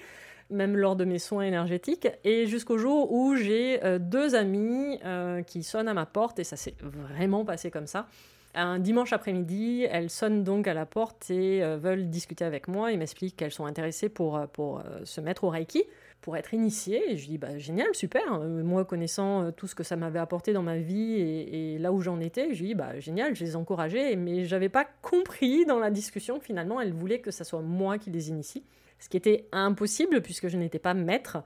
même 0.53 0.77
lors 0.77 0.97
de 0.97 1.05
mes 1.05 1.19
soins 1.19 1.43
énergétiques, 1.43 2.09
et 2.25 2.47
jusqu'au 2.47 2.79
jour 2.79 3.13
où 3.13 3.35
j'ai 3.35 3.83
euh, 3.85 3.99
deux 3.99 4.35
amis 4.35 4.99
euh, 5.05 5.43
qui 5.43 5.63
sonnent 5.63 5.89
à 5.89 5.95
ma 5.95 6.07
porte, 6.07 6.39
et 6.39 6.45
ça 6.45 6.57
s'est 6.57 6.75
vraiment 6.81 7.45
passé 7.45 7.71
comme 7.71 7.87
ça. 7.87 8.07
Un 8.55 8.79
dimanche 8.79 9.15
après-midi, 9.15 9.87
elles 9.91 10.11
sonnent 10.11 10.45
donc 10.45 10.69
à 10.69 10.75
la 10.75 10.85
porte 10.85 11.31
et 11.31 11.63
euh, 11.63 11.79
veulent 11.79 12.11
discuter 12.11 12.45
avec 12.45 12.69
moi. 12.69 12.93
Ils 12.93 12.99
m'expliquent 12.99 13.35
qu'elles 13.35 13.53
sont 13.53 13.65
intéressées 13.65 14.11
pour, 14.11 14.47
pour 14.53 14.83
se 15.05 15.23
mettre 15.23 15.45
au 15.45 15.49
Reiki, 15.49 15.85
pour 16.21 16.37
être 16.37 16.53
initiées. 16.53 17.13
Et 17.13 17.17
je 17.17 17.27
dis, 17.27 17.39
bah, 17.39 17.57
génial, 17.57 17.95
super. 17.95 18.41
Moi, 18.41 18.85
connaissant 18.85 19.51
tout 19.53 19.67
ce 19.67 19.75
que 19.75 19.83
ça 19.83 19.97
m'avait 19.97 20.19
apporté 20.19 20.53
dans 20.53 20.63
ma 20.63 20.77
vie 20.77 21.15
et, 21.15 21.79
là 21.79 21.93
où 21.93 22.03
j'en 22.03 22.21
étais, 22.21 22.53
je 22.53 22.63
dis, 22.63 22.75
bah, 22.75 23.01
génial, 23.01 23.35
je 23.35 23.43
les 23.43 23.57
encourageais. 23.57 24.17
Mais 24.17 24.45
j'avais 24.45 24.69
pas 24.69 24.87
compris 25.01 25.65
dans 25.65 25.79
la 25.79 25.91
discussion 25.91 26.39
finalement, 26.39 26.79
elles 26.79 26.93
voulaient 26.93 27.21
que 27.21 27.31
ce 27.31 27.45
soit 27.45 27.63
moi 27.63 27.97
qui 27.97 28.11
les 28.11 28.29
initie 28.29 28.65
ce 29.03 29.09
qui 29.09 29.17
était 29.17 29.49
impossible 29.51 30.23
puisque 30.23 30.47
je 30.47 30.57
n'étais 30.57 30.79
pas 30.79 30.95
maître, 30.95 31.39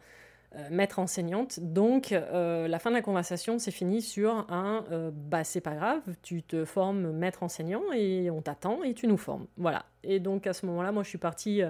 euh, 0.57 0.69
maître 0.71 0.99
enseignante. 0.99 1.59
Donc 1.59 2.13
euh, 2.13 2.69
la 2.69 2.79
fin 2.79 2.91
de 2.91 2.97
la 2.97 3.01
conversation 3.01 3.59
s'est 3.59 3.71
finie 3.71 4.03
sur 4.03 4.45
un 4.51 4.85
euh, 4.93 5.11
bah 5.11 5.43
c'est 5.43 5.63
pas 5.63 5.75
grave, 5.75 6.03
tu 6.23 6.43
te 6.43 6.67
formes 6.67 7.13
maître 7.13 7.43
enseignant 7.43 7.81
et 7.95 8.31
on 8.31 8.43
t'attend 8.43 8.83
et 8.83 8.93
tu 8.93 9.07
nous 9.07 9.17
formes. 9.17 9.47
Voilà. 9.57 9.87
Et 10.05 10.21
donc 10.21 10.47
à 10.47 10.53
ce 10.53 10.67
moment-là, 10.67 10.93
moi 10.93 11.03
je 11.03 11.09
suis 11.09 11.19
partie 11.19 11.63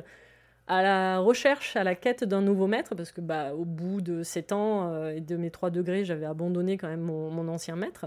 à 0.66 0.82
la 0.82 1.20
recherche, 1.20 1.76
à 1.76 1.84
la 1.84 1.94
quête 1.94 2.24
d'un 2.24 2.42
nouveau 2.42 2.66
maître, 2.66 2.96
parce 2.96 3.12
que 3.12 3.20
bah, 3.20 3.54
au 3.54 3.64
bout 3.64 4.00
de 4.00 4.24
sept 4.24 4.50
ans 4.50 5.08
et 5.10 5.20
de 5.20 5.36
mes 5.36 5.52
trois 5.52 5.70
degrés, 5.70 6.04
j'avais 6.04 6.26
abandonné 6.26 6.76
quand 6.76 6.88
même 6.88 7.02
mon 7.02 7.46
ancien 7.46 7.76
maître. 7.76 8.06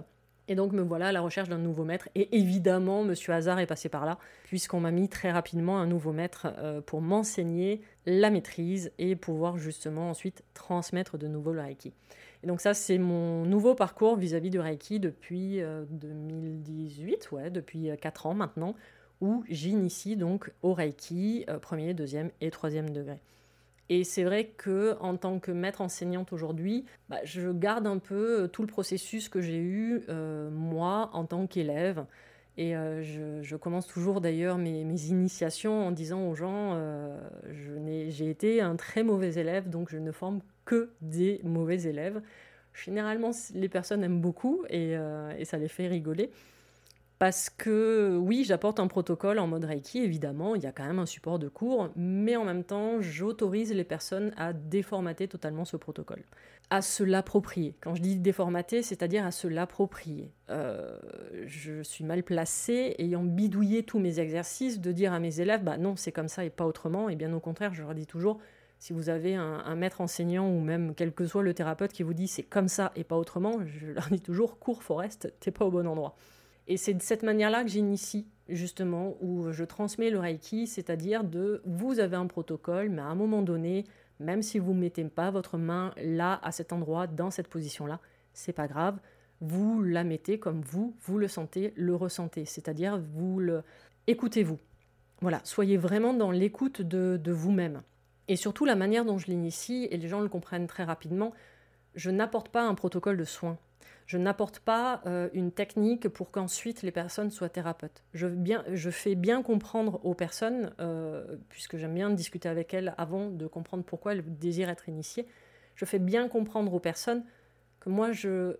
Et 0.50 0.56
donc 0.56 0.74
me 0.74 0.82
voilà 0.82 1.10
à 1.10 1.12
la 1.12 1.22
recherche 1.22 1.48
d'un 1.48 1.60
nouveau 1.60 1.86
maître. 1.86 2.10
Et 2.16 2.36
évidemment, 2.36 3.04
Monsieur 3.04 3.34
Hazard 3.34 3.60
est 3.60 3.68
passé 3.68 3.88
par 3.88 4.06
là, 4.06 4.18
puisqu'on 4.46 4.80
m'a 4.80 4.90
mis 4.90 5.08
très 5.08 5.32
rapidement 5.32 5.78
un 5.78 5.86
nouveau 5.86 6.12
maître 6.12 6.48
euh, 6.58 6.82
pour 6.82 7.02
m'enseigner 7.02 7.82
la 8.08 8.32
maîtrise 8.32 8.92
et 8.98 9.16
pouvoir 9.16 9.60
justement 9.60 10.10
ensuite 10.10 10.44
transmettre 10.56 11.20
de 11.20 11.28
nouveau 11.28 11.54
le 11.54 11.62
Reiki. 11.62 11.94
Et 12.44 12.48
donc 12.48 12.62
ça, 12.62 12.74
c'est 12.74 12.98
mon 12.98 13.46
nouveau 13.46 13.76
parcours 13.76 14.18
vis-à-vis 14.18 14.50
du 14.50 14.60
Reiki 14.60 15.00
depuis 15.00 15.62
2018, 15.92 17.30
euh, 17.32 17.36
ouais, 17.36 17.50
depuis 17.52 17.92
4 18.02 18.26
euh, 18.26 18.30
ans 18.30 18.34
maintenant, 18.34 18.76
où 19.22 19.44
j'initie 19.50 20.16
donc 20.16 20.52
au 20.64 20.74
Reiki, 20.74 21.46
premier, 21.62 21.94
deuxième 21.94 22.32
et 22.42 22.50
troisième 22.50 22.90
degré. 22.90 23.22
Et 23.90 24.04
c'est 24.04 24.24
vrai 24.24 24.46
que 24.46 24.96
en 25.00 25.18
tant 25.18 25.40
que 25.40 25.52
maître 25.52 25.82
enseignante 25.82 26.32
aujourd'hui, 26.32 26.86
bah, 27.10 27.18
je 27.24 27.52
garde 27.52 27.88
un 27.88 27.98
peu 27.98 28.44
euh, 28.44 28.48
tout 28.48 28.62
le 28.62 28.68
processus 28.68 29.30
que 29.30 29.42
j'ai 29.42 29.58
eu 29.58 30.02
euh, 30.10 30.52
moi 30.52 31.10
en 31.14 31.26
tant 31.26 31.48
qu'élève. 31.48 32.06
Et 32.58 32.76
euh, 32.76 33.02
je, 33.42 33.56
commence 33.56 33.88
toujours 33.88 34.22
d'ailleurs 34.22 34.58
mes, 34.58 34.82
initiations 34.82 35.88
en 35.88 35.92
disant 35.92 36.28
aux 36.28 36.36
gens, 36.36 36.78
j'ai 37.48 38.30
été 38.30 38.60
un 38.62 38.76
très 38.76 39.02
mauvais 39.02 39.34
élève, 39.36 39.70
donc 39.70 39.90
je 39.90 39.98
ne 39.98 40.12
forme 40.12 40.42
que 40.66 40.92
des 41.02 41.40
mauvais 41.44 41.84
élèves. 41.84 42.22
Généralement, 42.74 43.32
les 43.54 43.70
personnes 43.70 44.04
aiment 44.04 44.20
beaucoup 44.20 44.66
et, 44.70 44.96
et 45.38 45.46
ça 45.46 45.58
les 45.58 45.70
fait 45.70 45.88
rigoler. 45.88 46.32
Parce 47.20 47.50
que 47.50 48.18
oui, 48.18 48.46
j'apporte 48.46 48.80
un 48.80 48.88
protocole 48.88 49.40
en 49.40 49.48
mode 49.48 49.66
Reiki, 49.66 50.00
évidemment, 50.00 50.56
il 50.56 50.64
y 50.64 50.66
a 50.66 50.72
quand 50.72 50.86
même 50.86 51.00
un 51.00 51.06
support 51.06 51.38
de 51.38 51.50
cours, 51.50 51.90
mais 51.98 52.38
en 52.38 52.46
même 52.46 52.64
temps, 52.64 53.02
j'autorise 53.02 53.74
les 53.74 53.84
personnes 53.84 54.32
à 54.38 54.54
déformater 54.54 55.28
totalement 55.28 55.66
ce 55.66 55.76
protocole, 55.76 56.24
à 56.70 56.82
se 56.82 57.04
l'approprier. 57.04 57.76
Quand 57.82 57.94
je 57.94 58.02
dis 58.02 58.16
déformater, 58.16 58.84
c'est-à-dire 58.84 59.26
à 59.26 59.32
se 59.32 59.50
l'approprier. 59.50 60.32
Euh, 60.50 60.98
je 61.46 61.84
suis 61.84 62.06
mal 62.06 62.24
placée, 62.24 62.96
ayant 63.00 63.26
bidouillé 63.26 63.84
tous 63.84 64.00
mes 64.00 64.22
exercices, 64.22 64.80
de 64.80 64.94
dire 64.94 65.12
à 65.12 65.20
mes 65.20 65.42
élèves, 65.42 65.66
bah 65.66 65.76
non, 65.76 65.98
c'est 65.98 66.14
comme 66.14 66.30
ça 66.30 66.46
et 66.46 66.50
pas 66.50 66.66
autrement, 66.66 67.10
et 67.10 67.18
bien 67.18 67.34
au 67.34 67.42
contraire, 67.42 67.74
je 67.74 67.82
leur 67.82 67.96
dis 67.96 68.08
toujours, 68.08 68.40
si 68.78 68.94
vous 68.94 69.10
avez 69.10 69.36
un, 69.36 69.62
un, 69.66 69.76
maître 69.76 70.00
enseignant 70.00 70.50
ou 70.50 70.62
même 70.62 70.96
quel 70.96 71.12
que 71.12 71.26
soit 71.26 71.44
le 71.44 71.54
thérapeute 71.54 71.92
qui 71.92 72.04
vous 72.04 72.14
dit 72.14 72.30
c'est 72.30 72.44
comme 72.44 72.70
ça 72.70 72.94
et 72.96 73.04
pas 73.04 73.18
autrement, 73.18 73.58
je 73.66 73.88
leur 73.88 74.08
dis 74.08 74.22
toujours 74.22 74.58
cours 74.58 74.84
Forest, 74.84 75.34
t'es 75.42 75.52
pas 75.52 75.66
au 75.66 75.72
bon 75.72 75.86
endroit. 75.86 76.16
Et 76.70 76.78
c'est 76.78 76.94
de 76.94 77.02
cette 77.02 77.24
manière-là 77.24 77.64
que 77.64 77.70
j'initie 77.70 78.28
justement, 78.50 79.16
où 79.22 79.52
je 79.52 79.64
transmets 79.64 80.10
le 80.10 80.20
Reiki, 80.20 80.68
c'est-à-dire 80.68 81.24
de 81.24 81.62
vous 81.66 82.00
avez 82.00 82.16
un 82.16 82.28
protocole, 82.28 82.90
mais 82.90 83.02
à 83.02 83.06
un 83.06 83.16
moment 83.16 83.42
donné, 83.42 83.86
même 84.20 84.42
si 84.42 84.60
vous 84.60 84.74
ne 84.74 84.80
mettez 84.80 85.04
pas 85.06 85.32
votre 85.32 85.58
main 85.58 85.94
là, 85.98 86.40
à 86.44 86.52
cet 86.52 86.74
endroit, 86.74 87.08
dans 87.08 87.32
cette 87.32 87.48
position-là, 87.48 88.00
c'est 88.34 88.54
pas 88.54 88.68
grave, 88.68 89.00
vous 89.42 89.82
la 89.82 90.04
mettez 90.04 90.40
comme 90.40 90.62
vous, 90.62 90.96
vous 91.02 91.18
le 91.18 91.28
sentez, 91.28 91.74
le 91.76 91.96
ressentez, 91.96 92.46
c'est-à-dire 92.46 93.00
vous 93.14 93.40
le 93.40 93.64
écoutez-vous. 94.08 94.58
Voilà, 95.22 95.42
soyez 95.44 95.78
vraiment 95.78 96.14
dans 96.14 96.32
l'écoute 96.32 96.82
de, 96.82 97.20
de 97.22 97.32
vous-même. 97.32 97.82
Et 98.28 98.36
surtout 98.36 98.66
la 98.66 98.76
manière 98.76 99.06
dont 99.06 99.18
je 99.18 99.28
l'initie, 99.28 99.88
et 99.92 99.98
les 99.98 100.08
gens 100.08 100.22
le 100.22 100.30
comprennent 100.30 100.68
très 100.68 100.84
rapidement, 100.84 101.34
je 101.96 102.10
n'apporte 102.10 102.50
pas 102.50 102.64
un 102.64 102.76
protocole 102.76 103.18
de 103.18 103.24
soins. 103.24 103.58
Je 104.10 104.18
n'apporte 104.18 104.58
pas 104.58 105.04
euh, 105.06 105.30
une 105.34 105.52
technique 105.52 106.10
pour 106.10 106.32
qu'ensuite 106.32 106.82
les 106.82 106.90
personnes 106.90 107.30
soient 107.30 107.48
thérapeutes. 107.48 108.02
Je, 108.16 108.90
fais 108.90 109.14
bien 109.14 109.44
comprendre 109.44 110.04
aux 110.04 110.16
personnes, 110.16 110.74
euh, 110.80 111.38
puisque 111.50 111.78
j'aime 111.78 111.94
bien 111.94 112.10
discuter 112.10 112.50
avec 112.50 112.74
elles 112.74 112.96
avant 112.98 113.30
de 113.30 113.46
comprendre 113.46 113.84
pourquoi 113.84 114.14
elles 114.14 114.24
désirent 114.26 114.72
être 114.72 114.90
initiées, 114.90 115.28
je 115.76 115.86
fais 115.86 116.00
bien 116.00 116.28
comprendre 116.28 116.74
aux 116.74 116.80
personnes 116.80 117.24
que 117.80 117.90
moi, 117.92 118.10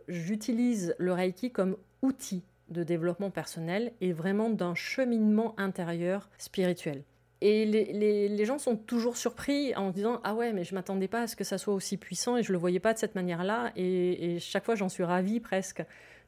j'utilise 0.08 0.94
le 1.00 1.14
Reiki 1.14 1.52
comme 1.52 1.78
outil 2.04 2.44
de 2.70 2.84
développement 2.84 3.32
personnel 3.32 3.92
et 4.02 4.14
vraiment 4.14 4.52
d'un 4.52 4.76
cheminement 4.76 5.56
intérieur 5.58 6.30
spirituel. 6.38 7.02
Et 7.42 7.66
les, 7.66 8.46
gens 8.46 8.58
sont 8.58 8.76
toujours 8.76 9.16
surpris 9.16 9.74
en 9.76 9.92
disant 9.92 10.20
Ah 10.24 10.36
ouais, 10.36 10.52
mais 10.52 10.66
je 10.66 10.76
m'attendais 10.76 11.08
pas 11.08 11.22
à 11.22 11.28
ce 11.28 11.36
que 11.36 11.46
ça 11.46 11.58
soit 11.58 11.74
aussi 11.74 11.96
puissant 11.96 12.36
et 12.36 12.44
je 12.44 12.52
le 12.52 12.58
voyais 12.58 12.80
pas 12.80 12.94
de 12.94 13.00
cette 13.00 13.16
manière-là. 13.16 13.72
Et, 13.78 14.38
chaque 14.40 14.66
fois, 14.66 14.76
j'en 14.76 14.90
suis 14.90 15.04
ravie 15.04 15.40
presque 15.40 15.84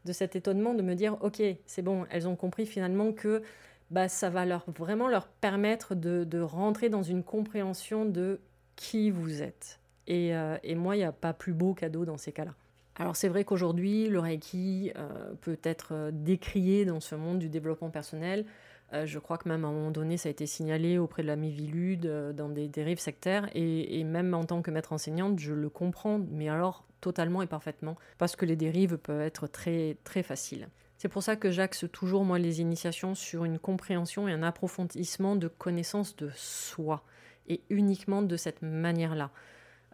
de 0.06 0.13
cet 0.13 0.36
étonnement 0.36 0.74
de 0.74 0.82
me 0.82 0.95
dire 0.95 1.17
Ok, 1.21 1.41
c'est 1.65 1.82
bon, 1.82 2.06
elles 2.10 2.28
ont 2.28 2.38
compris 2.38 2.65
finalement 2.65 3.12
que 3.12 3.43
bah, 3.89 4.08
ça 4.08 4.30
va 4.30 4.45
leur, 4.45 4.63
vraiment 4.71 5.10
leur 5.10 5.28
permettre 5.28 5.95
de, 5.95 6.39
rentrer 6.39 6.88
dans 6.88 7.04
une 7.04 7.24
compréhension 7.24 8.06
de 8.06 8.39
qui 8.78 9.12
vous 9.12 9.43
êtes. 9.43 9.80
Et, 10.08 10.34
euh, 10.34 10.58
moi, 10.76 10.95
il 10.95 11.00
n'y 11.00 11.06
a 11.06 11.12
pas 11.12 11.34
plus 11.34 11.54
beau 11.54 11.74
cadeau 11.74 12.06
dans 12.06 12.17
ces 12.17 12.32
cas-là. 12.32 12.56
Alors 12.95 13.15
c'est 13.15 13.30
vrai 13.30 13.43
qu'aujourd'hui, 13.43 14.08
le 14.08 14.19
Reiki 14.19 14.91
euh, 14.95 15.34
peut 15.41 15.60
être 15.63 15.93
euh, 15.93 16.12
décrié 16.13 16.86
dans 16.86 17.00
ce 17.00 17.15
monde 17.15 17.39
du 17.39 17.50
développement 17.50 17.89
personnel 17.89 18.45
euh, 18.93 19.06
je 19.06 19.19
crois 19.19 19.38
que 19.38 19.47
même 19.47 19.63
à 19.63 19.69
un 19.69 19.71
moment 19.71 19.91
donné, 19.91 20.17
ça 20.17 20.27
a 20.27 20.32
été 20.32 20.45
signalé 20.45 20.97
auprès 20.97 21.21
de 21.21 21.27
la 21.27 21.36
Mivilude 21.36 22.06
euh, 22.06 22.34
dans 22.34 22.49
des 22.49 22.67
dérives 22.67 22.99
sectaires. 22.99 23.49
Et, 23.56 24.04
même 24.04 24.34
en 24.34 24.43
tant 24.43 24.62
que 24.62 24.71
maître 24.71 24.93
enseignante, 24.93 25.39
je 25.39 25.54
le 25.54 25.69
comprends, 25.69 26.19
mais 26.30 26.49
alors 26.49 26.86
totalement 26.99 27.41
et 27.41 27.47
parfaitement, 27.47 27.95
parce 28.17 28.36
que 28.36 28.45
les 28.45 28.56
dérives 28.56 28.97
peuvent 28.97 29.21
être 29.21 29.47
très, 29.47 29.97
très 30.04 30.21
faciles. 30.21 30.67
C'est 30.97 31.10
pour 31.10 31.23
ça 31.23 31.36
que 31.36 31.49
j'axe 31.49 31.86
toujours, 31.91 32.25
moi, 32.25 32.38
les 32.38 32.62
initiations 32.62 33.15
sur 33.15 33.43
une 33.43 33.58
compréhension 33.58 34.27
et 34.27 34.34
un 34.34 34.43
approfondissement 34.43 35.36
de 35.36 35.47
connaissance 35.47 36.15
de 36.15 36.30
soi, 36.36 37.04
et 37.47 37.62
uniquement 37.69 38.21
de 38.21 38.38
cette 38.38 38.62
manière-là. 38.62 39.32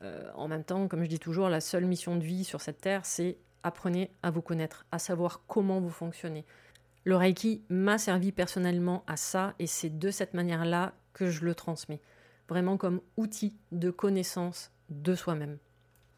Euh, 0.02 0.30
en 0.36 0.50
même 0.50 0.66
temps, 0.66 0.88
comme 0.90 1.04
je 1.04 1.10
dis 1.10 1.20
toujours, 1.20 1.48
la 1.48 1.62
seule 1.62 1.86
mission 1.86 2.18
de 2.18 2.24
vie 2.24 2.44
sur 2.44 2.60
cette 2.60 2.82
terre, 2.82 3.06
c'est 3.06 3.38
apprenez 3.64 4.12
à 4.22 4.32
vous 4.32 4.42
connaître, 4.42 4.86
à 4.92 5.00
savoir 5.00 5.44
comment 5.48 5.80
vous 5.80 5.90
fonctionnez, 5.90 6.46
le 7.08 7.16
Reiki 7.16 7.62
m'a 7.70 7.98
servi 7.98 8.34
personnellement 8.34 9.06
à 9.08 9.16
ça 9.16 9.54
et 9.60 9.66
c'est 9.66 9.98
de 9.98 10.12
cette 10.12 10.34
manière-là 10.34 10.94
que 11.14 11.30
je 11.30 11.46
le 11.46 11.56
transmets, 11.56 12.02
vraiment 12.50 12.76
comme 12.76 13.00
outil 13.16 13.56
de 13.72 13.90
connaissance 13.92 14.74
de 14.90 15.16
soi-même. 15.16 15.58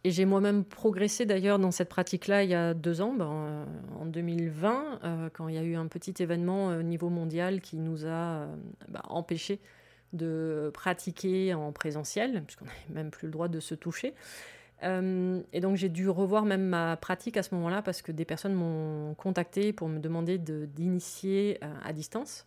Et 0.03 0.09
j'ai 0.09 0.25
moi-même 0.25 0.65
progressé 0.65 1.27
d'ailleurs 1.27 1.59
dans 1.59 1.69
cette 1.69 1.89
pratique-là 1.89 2.43
il 2.43 2.49
y 2.49 2.55
a 2.55 2.73
deux 2.73 3.01
ans, 3.01 3.13
ben, 3.13 3.67
en 3.99 4.05
2020, 4.07 5.01
euh, 5.03 5.29
quand 5.31 5.47
il 5.47 5.53
y 5.53 5.57
a 5.59 5.61
eu 5.61 5.75
un 5.75 5.85
petit 5.85 6.15
événement 6.23 6.69
au 6.69 6.81
niveau 6.81 7.09
mondial 7.09 7.61
qui 7.61 7.77
nous 7.77 8.07
a 8.07 8.07
euh, 8.07 8.55
ben, 8.87 9.01
empêchés 9.09 9.59
de 10.13 10.71
pratiquer 10.73 11.53
en 11.53 11.71
présentiel, 11.71 12.43
puisqu'on 12.47 12.65
n'avait 12.65 12.95
même 12.95 13.11
plus 13.11 13.27
le 13.27 13.31
droit 13.31 13.47
de 13.47 13.59
se 13.59 13.75
toucher. 13.75 14.15
Euh, 14.83 15.41
et 15.51 15.59
donc 15.59 15.75
j'ai 15.75 15.89
dû 15.89 16.09
revoir 16.09 16.45
même 16.45 16.63
ma 16.63 16.95
pratique 16.95 17.37
à 17.37 17.43
ce 17.43 17.53
moment-là 17.55 17.81
parce 17.81 18.01
que 18.01 18.11
des 18.11 18.25
personnes 18.25 18.53
m'ont 18.53 19.13
contacté 19.15 19.73
pour 19.73 19.89
me 19.89 19.99
demander 19.99 20.37
d'initier 20.37 21.59
euh, 21.63 21.73
à 21.83 21.93
distance. 21.93 22.45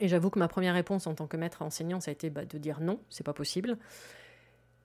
Et 0.00 0.08
j'avoue 0.08 0.30
que 0.30 0.38
ma 0.38 0.48
première 0.48 0.74
réponse 0.74 1.06
en 1.06 1.14
tant 1.14 1.26
que 1.26 1.36
maître 1.36 1.62
enseignant, 1.62 2.00
ça 2.00 2.10
a 2.10 2.12
été 2.12 2.30
bah, 2.30 2.44
de 2.44 2.58
dire 2.58 2.80
non, 2.80 3.00
c'est 3.10 3.24
pas 3.24 3.32
possible. 3.32 3.76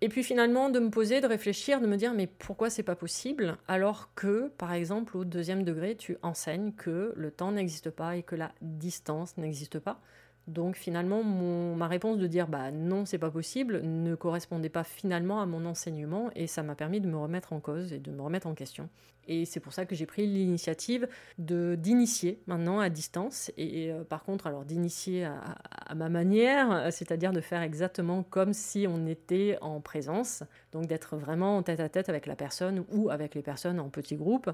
Et 0.01 0.09
puis 0.09 0.23
finalement 0.23 0.69
de 0.69 0.79
me 0.79 0.89
poser, 0.89 1.21
de 1.21 1.27
réfléchir, 1.27 1.79
de 1.79 1.87
me 1.87 1.95
dire 1.95 2.13
mais 2.13 2.27
pourquoi 2.27 2.69
c'est 2.69 2.83
pas 2.83 2.95
possible 2.95 3.57
alors 3.67 4.13
que 4.15 4.49
par 4.57 4.73
exemple 4.73 5.15
au 5.15 5.23
deuxième 5.23 5.63
degré 5.63 5.95
tu 5.95 6.17
enseignes 6.23 6.73
que 6.73 7.13
le 7.15 7.31
temps 7.31 7.53
n'existe 7.53 7.89
pas 7.89 8.17
et 8.17 8.23
que 8.23 8.35
la 8.35 8.51
distance 8.61 9.37
n'existe 9.37 9.79
pas. 9.79 10.01
Donc 10.47 10.75
finalement, 10.75 11.23
ma 11.23 11.87
réponse 11.87 12.17
de 12.17 12.27
dire 12.27 12.47
bah 12.47 12.71
non, 12.71 13.05
c'est 13.05 13.17
pas 13.17 13.31
possible 13.31 13.81
ne 13.81 14.13
correspondait 14.15 14.69
pas 14.69 14.83
finalement 14.83 15.41
à 15.41 15.45
mon 15.45 15.65
enseignement 15.65 16.29
et 16.35 16.47
ça 16.47 16.63
m'a 16.63 16.75
permis 16.75 16.99
de 16.99 17.07
me 17.07 17.17
remettre 17.17 17.53
en 17.53 17.61
cause 17.61 17.93
et 17.93 17.99
de 17.99 18.11
me 18.11 18.21
remettre 18.21 18.47
en 18.47 18.53
question. 18.53 18.89
Et 19.25 19.45
c'est 19.45 19.61
pour 19.61 19.71
ça 19.71 19.85
que 19.85 19.95
j'ai 19.95 20.05
pris 20.05 20.27
l'initiative 20.27 21.07
de 21.37 21.75
d'initier 21.75 22.41
maintenant 22.45 22.81
à 22.81 22.89
distance 22.89 23.51
et, 23.55 23.89
euh, 23.89 24.03
par 24.03 24.23
contre 24.23 24.47
alors 24.47 24.65
d'initier 24.65 25.23
à, 25.23 25.95
ma 25.95 26.09
manière, 26.09 26.91
c'est-à-dire 26.91 27.31
de 27.31 27.39
faire 27.39 27.61
exactement 27.61 28.23
comme 28.23 28.51
si 28.51 28.85
on 28.89 29.07
était 29.07 29.57
en 29.61 29.79
présence, 29.79 30.43
donc 30.73 30.87
d'être 30.87 31.15
vraiment 31.15 31.57
en 31.57 31.63
tête 31.63 31.79
à 31.79 31.87
tête 31.87 32.09
avec 32.09 32.25
la 32.25 32.35
personne 32.35 32.83
ou 32.91 33.09
avec 33.09 33.35
les 33.35 33.41
personnes 33.41 33.79
en 33.79 33.89
petits 33.89 34.17
groupes 34.17 34.51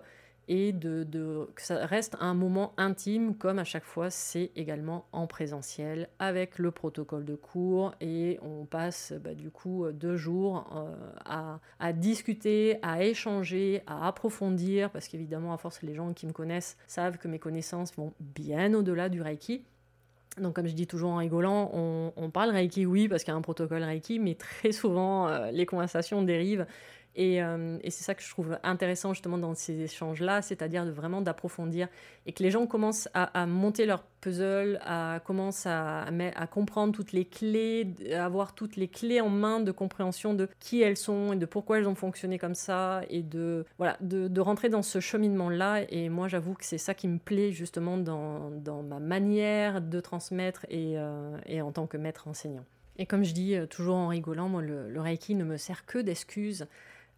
et 0.49 0.73
de, 0.73 1.05
que 1.55 1.61
ça 1.61 1.85
reste 1.85 2.17
un 2.19 2.33
moment 2.33 2.73
intime, 2.77 3.35
comme 3.35 3.59
à 3.59 3.63
chaque 3.63 3.85
fois 3.85 4.09
c'est 4.09 4.51
également 4.55 5.05
en 5.11 5.27
présentiel, 5.27 6.09
avec 6.17 6.57
le 6.57 6.71
protocole 6.71 7.23
de 7.23 7.35
cours, 7.35 7.93
et 8.01 8.39
on 8.41 8.65
passe 8.65 9.13
bah, 9.23 9.35
du 9.35 9.51
coup 9.51 9.85
deux 9.93 10.17
jours 10.17 10.67
euh, 10.75 11.59
à, 11.79 11.93
discuter, 11.93 12.79
à 12.81 13.03
échanger, 13.03 13.83
à 13.85 14.07
approfondir, 14.07 14.89
parce 14.89 15.07
qu'évidemment, 15.07 15.53
à 15.53 15.57
force, 15.57 15.81
les 15.83 15.93
gens 15.93 16.13
qui 16.13 16.25
me 16.25 16.33
connaissent 16.33 16.77
savent 16.87 17.17
que 17.19 17.27
mes 17.27 17.39
connaissances 17.39 17.95
vont 17.95 18.13
bien 18.19 18.73
au-delà 18.73 19.09
du 19.09 19.21
Reiki. 19.21 19.63
Donc, 20.37 20.55
comme 20.55 20.67
je 20.67 20.73
dis 20.73 20.87
toujours 20.87 21.11
en 21.11 21.17
rigolant, 21.17 21.71
on, 21.73 22.29
parle 22.29 22.51
Reiki, 22.51 22.85
oui, 22.85 23.07
parce 23.07 23.23
qu'il 23.23 23.31
y 23.31 23.35
a 23.35 23.37
un 23.37 23.41
protocole 23.41 23.83
Reiki, 23.83 24.19
mais 24.19 24.35
très 24.35 24.71
souvent, 24.71 25.27
euh, 25.27 25.51
les 25.51 25.65
conversations 25.65 26.23
dérivent 26.23 26.65
euh, 27.17 27.77
et, 27.83 27.91
c'est 27.91 28.03
ça 28.03 28.15
que 28.15 28.21
je 28.21 28.29
trouve 28.29 28.57
intéressant 28.63 29.13
justement 29.13 29.37
dans 29.37 29.55
ces 29.55 29.81
échanges-là, 29.81 30.41
c'est-à-dire 30.41 30.85
de 30.85 30.91
vraiment 30.91 31.21
d'approfondir 31.21 31.87
et 32.25 32.33
que 32.33 32.43
les 32.43 32.51
gens 32.51 32.65
commencent 32.67 33.09
à, 33.13 33.45
monter 33.45 33.85
leur 33.85 34.03
puzzle, 34.21 34.79
à 34.83 35.19
commencer 35.25 35.69
à, 35.69 36.47
comprendre 36.51 36.93
toutes 36.93 37.11
les 37.11 37.25
clés, 37.25 37.87
à 38.13 38.25
avoir 38.25 38.53
toutes 38.53 38.75
les 38.75 38.87
clés 38.87 39.21
en 39.21 39.29
main 39.29 39.59
de 39.59 39.71
compréhension 39.71 40.33
de 40.33 40.47
qui 40.59 40.81
elles 40.81 40.97
sont 40.97 41.33
et 41.33 41.35
de 41.35 41.45
pourquoi 41.45 41.79
elles 41.79 41.87
ont 41.87 41.95
fonctionné 41.95 42.37
comme 42.37 42.55
ça 42.55 43.01
et 43.09 43.23
de 43.23 43.65
voilà 43.77 43.97
de, 44.01 44.39
rentrer 44.39 44.69
dans 44.69 44.83
ce 44.83 44.99
cheminement-là. 44.99 45.81
Et 45.89 46.09
moi, 46.09 46.27
j'avoue 46.27 46.53
que 46.53 46.63
c'est 46.63 46.77
ça 46.77 46.93
qui 46.93 47.07
me 47.07 47.17
plaît 47.17 47.51
justement 47.51 47.97
dans, 47.97 48.51
ma 48.83 48.99
manière 48.99 49.81
de 49.81 49.99
transmettre 49.99 50.65
et, 50.69 50.97
euh, 50.97 51.37
et 51.45 51.61
en 51.61 51.71
tant 51.71 51.87
que 51.87 51.97
maître 51.97 52.27
enseignant. 52.27 52.63
Et 52.97 53.05
comme 53.05 53.23
je 53.23 53.33
dis 53.33 53.55
euh, 53.55 53.65
toujours 53.65 53.95
en 53.95 54.07
rigolant, 54.07 54.47
moi, 54.47 54.61
le 54.61 55.01
Reiki 55.01 55.35
ne 55.35 55.43
me 55.43 55.57
sert 55.57 55.85
que 55.85 55.99
d'excuse 55.99 56.67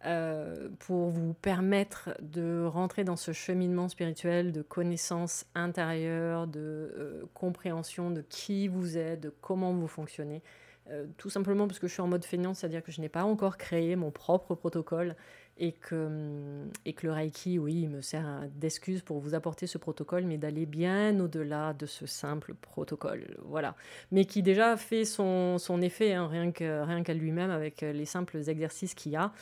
euh, 0.04 0.68
pour 0.80 1.10
vous 1.10 1.32
permettre 1.32 2.10
de 2.20 2.64
rentrer 2.64 3.04
dans 3.04 3.14
ce 3.14 3.30
cheminement 3.30 3.88
spirituel 3.88 4.50
de 4.50 4.60
connaissance 4.60 5.44
intérieure, 5.54 6.48
de 6.48 6.58
euh, 6.60 7.22
compréhension 7.34 8.10
de 8.10 8.20
qui 8.22 8.66
vous 8.66 8.98
êtes, 8.98 9.20
de 9.20 9.32
comment 9.40 9.72
vous 9.72 9.86
fonctionnez. 9.86 10.42
Euh, 10.90 11.06
tout 11.18 11.30
simplement 11.30 11.68
parce 11.68 11.78
que 11.78 11.86
je 11.86 11.92
suis 11.92 12.02
en 12.02 12.08
mode 12.08 12.24
feignant, 12.24 12.52
c'est-à-dire 12.52 12.82
que 12.82 12.90
je 12.90 13.00
n'ai 13.00 13.08
pas 13.08 13.22
encore 13.22 13.56
créé 13.56 13.94
mon 13.94 14.10
propre 14.10 14.56
protocole 14.56 15.14
et 15.56 15.70
que, 15.70 15.94
hum, 15.94 16.72
et 16.84 16.94
que 16.94 17.06
le 17.06 17.12
Reiki, 17.12 17.60
oui, 17.60 17.86
me 17.86 18.00
sert 18.00 18.48
d'excuse 18.56 19.02
pour 19.02 19.20
vous 19.20 19.36
apporter 19.36 19.68
ce 19.68 19.78
protocole, 19.78 20.24
mais 20.24 20.36
d'aller 20.36 20.66
bien 20.66 21.20
au-delà 21.20 21.74
de 21.74 21.86
ce 21.86 22.06
simple 22.06 22.54
protocole. 22.54 23.36
Voilà. 23.44 23.76
Mais 24.10 24.24
qui 24.24 24.42
déjà 24.42 24.76
fait 24.76 25.04
son, 25.04 25.58
son 25.58 25.80
effet, 25.80 26.14
hein, 26.14 26.26
rien 26.26 26.50
qu'à 26.50 27.14
lui-même, 27.14 27.52
avec 27.52 27.82
les 27.82 28.04
simples 28.04 28.38
exercices 28.48 28.94
qu'il 28.94 29.12
y 29.12 29.16
a. 29.16 29.32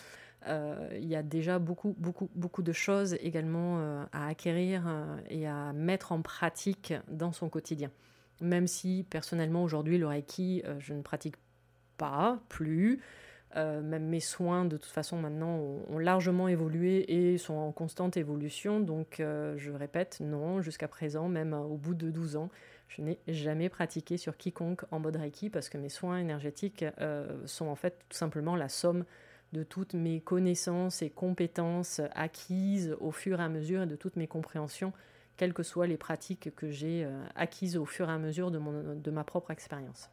il 0.46 1.06
y 1.06 1.16
a 1.16 1.22
déjà 1.22 1.58
beaucoup, 1.58 1.94
beaucoup, 1.98 2.30
beaucoup 2.34 2.62
de 2.62 2.72
choses 2.72 3.14
également 3.20 4.06
à 4.12 4.28
acquérir 4.28 4.84
et 5.28 5.46
à 5.46 5.72
mettre 5.72 6.12
en 6.12 6.22
pratique 6.22 6.94
dans 7.08 7.32
son 7.32 7.48
quotidien. 7.48 7.90
Même 8.40 8.66
si 8.66 9.06
personnellement 9.10 9.62
aujourd'hui 9.62 9.98
le 9.98 10.06
Reiki, 10.06 10.62
je 10.78 10.94
ne 10.94 11.02
pratique 11.02 11.36
pas 11.98 12.40
plus. 12.48 13.00
Euh, 13.56 13.80
même 13.82 14.06
mes 14.06 14.20
soins, 14.20 14.64
de 14.64 14.76
toute 14.76 14.92
façon, 14.92 15.16
maintenant, 15.18 15.58
ont, 15.88 15.98
largement 15.98 16.46
évolué 16.46 17.32
et 17.32 17.38
sont 17.38 17.54
en 17.54 17.72
constante 17.72 18.16
évolution. 18.16 18.80
Donc, 18.80 19.18
euh, 19.18 19.54
je 19.56 19.72
répète, 19.72 20.18
non, 20.20 20.62
jusqu'à 20.62 20.88
présent, 20.88 21.28
même 21.28 21.52
au 21.52 21.76
bout 21.76 21.94
de 21.94 22.10
12 22.10 22.36
ans, 22.36 22.48
je 22.88 23.02
n'ai 23.02 23.18
jamais 23.28 23.68
pratiqué 23.68 24.16
sur 24.16 24.36
quiconque 24.36 24.84
en 24.90 25.00
mode 25.00 25.16
Reiki 25.16 25.50
parce 25.50 25.68
que 25.68 25.78
mes 25.78 25.88
soins 25.88 26.18
énergétiques 26.18 26.84
euh, 27.00 27.44
sont 27.46 27.66
en 27.66 27.76
fait 27.76 28.04
tout 28.08 28.16
simplement 28.16 28.56
la 28.56 28.68
somme 28.68 29.04
de 29.52 29.62
toutes 29.62 29.94
mes 29.94 30.20
connaissances 30.20 31.02
et 31.02 31.10
compétences 31.10 32.00
acquises 32.14 32.96
au 33.00 33.10
fur 33.10 33.40
et 33.40 33.42
à 33.42 33.48
mesure 33.48 33.82
et 33.82 33.86
de 33.86 33.96
toutes 33.96 34.16
mes 34.16 34.26
compréhensions, 34.26 34.92
quelles 35.36 35.54
que 35.54 35.62
soient 35.62 35.86
les 35.86 35.96
pratiques 35.96 36.54
que 36.54 36.70
j'ai 36.70 37.08
acquises 37.34 37.76
au 37.76 37.84
fur 37.84 38.08
et 38.08 38.12
à 38.12 38.18
mesure 38.18 38.50
de, 38.50 38.60
de 38.94 39.10
ma 39.10 39.24
propre 39.24 39.50
expérience. 39.50 40.10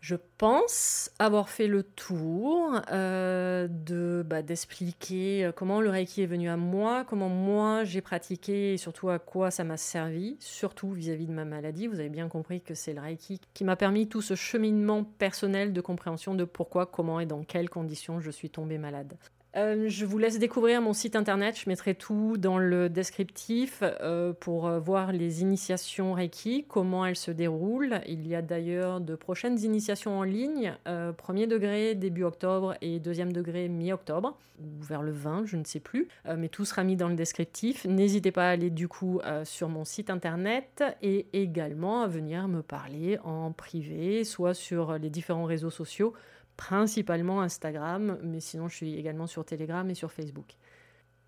Je 0.00 0.14
pense 0.38 1.10
avoir 1.18 1.48
fait 1.48 1.66
le 1.66 1.82
tour 1.82 2.80
euh, 2.92 3.66
de 3.68 4.07
bah, 4.28 4.42
d'expliquer 4.42 5.46
euh, 5.46 5.52
comment 5.52 5.80
le 5.80 5.90
Reiki 5.90 6.22
est 6.22 6.26
venu 6.26 6.48
à 6.48 6.56
moi, 6.56 7.04
comment 7.04 7.28
moi 7.28 7.84
j'ai 7.84 8.00
pratiqué 8.00 8.74
et 8.74 8.76
surtout 8.76 9.08
à 9.08 9.18
quoi 9.18 9.50
ça 9.50 9.64
m'a 9.64 9.76
servi, 9.76 10.36
surtout 10.38 10.92
vis-à-vis 10.92 11.26
de 11.26 11.32
ma 11.32 11.44
maladie. 11.44 11.86
Vous 11.86 11.98
avez 11.98 12.10
bien 12.10 12.28
compris 12.28 12.60
que 12.60 12.74
c'est 12.74 12.92
le 12.92 13.00
Reiki 13.00 13.40
qui 13.54 13.64
m'a 13.64 13.74
permis 13.74 14.06
tout 14.06 14.22
ce 14.22 14.34
cheminement 14.34 15.02
personnel 15.02 15.72
de 15.72 15.80
compréhension 15.80 16.34
de 16.34 16.44
pourquoi, 16.44 16.86
comment 16.86 17.20
et 17.20 17.26
dans 17.26 17.42
quelles 17.42 17.70
conditions 17.70 18.20
je 18.20 18.30
suis 18.30 18.50
tombée 18.50 18.78
malade. 18.78 19.16
Euh, 19.58 19.88
je 19.88 20.06
vous 20.06 20.18
laisse 20.18 20.38
découvrir 20.38 20.80
mon 20.80 20.92
site 20.92 21.16
internet, 21.16 21.58
je 21.58 21.68
mettrai 21.68 21.94
tout 21.96 22.36
dans 22.38 22.58
le 22.58 22.88
descriptif 22.88 23.82
euh, 23.82 24.32
pour 24.32 24.68
euh, 24.68 24.78
voir 24.78 25.10
les 25.10 25.42
initiations 25.42 26.12
Reiki, 26.12 26.64
comment 26.68 27.04
elles 27.04 27.16
se 27.16 27.32
déroulent. 27.32 28.00
Il 28.06 28.28
y 28.28 28.36
a 28.36 28.42
d'ailleurs 28.42 29.00
de 29.00 29.16
prochaines 29.16 29.58
initiations 29.58 30.18
en 30.18 30.22
ligne, 30.22 30.76
premier 31.16 31.46
degré 31.46 31.94
début 31.94 32.22
octobre 32.22 32.76
et 32.80 33.00
deuxième 33.00 33.32
degré 33.32 33.68
mi-octobre, 33.68 34.38
ou 34.60 34.82
vers 34.82 35.02
le 35.02 35.10
20, 35.10 35.46
je 35.46 35.56
ne 35.56 35.64
sais 35.64 35.80
plus, 35.80 36.08
mais 36.36 36.48
tout 36.48 36.64
sera 36.64 36.84
mis 36.84 36.96
dans 36.96 37.08
le 37.08 37.14
descriptif. 37.14 37.84
N'hésitez 37.84 38.32
pas 38.32 38.48
à 38.48 38.50
aller 38.50 38.70
du 38.70 38.88
coup 38.88 39.20
sur 39.44 39.68
mon 39.68 39.84
site 39.84 40.10
internet 40.10 40.82
et 41.02 41.26
également 41.32 42.02
à 42.02 42.06
venir 42.06 42.48
me 42.48 42.62
parler 42.62 43.18
en 43.24 43.52
privé, 43.52 44.24
soit 44.24 44.54
sur 44.54 44.98
les 44.98 45.10
différents 45.10 45.44
réseaux 45.44 45.70
sociaux 45.70 46.14
principalement 46.58 47.40
Instagram, 47.40 48.18
mais 48.22 48.40
sinon 48.40 48.68
je 48.68 48.76
suis 48.76 48.96
également 48.96 49.26
sur 49.26 49.46
Telegram 49.46 49.88
et 49.88 49.94
sur 49.94 50.12
Facebook. 50.12 50.56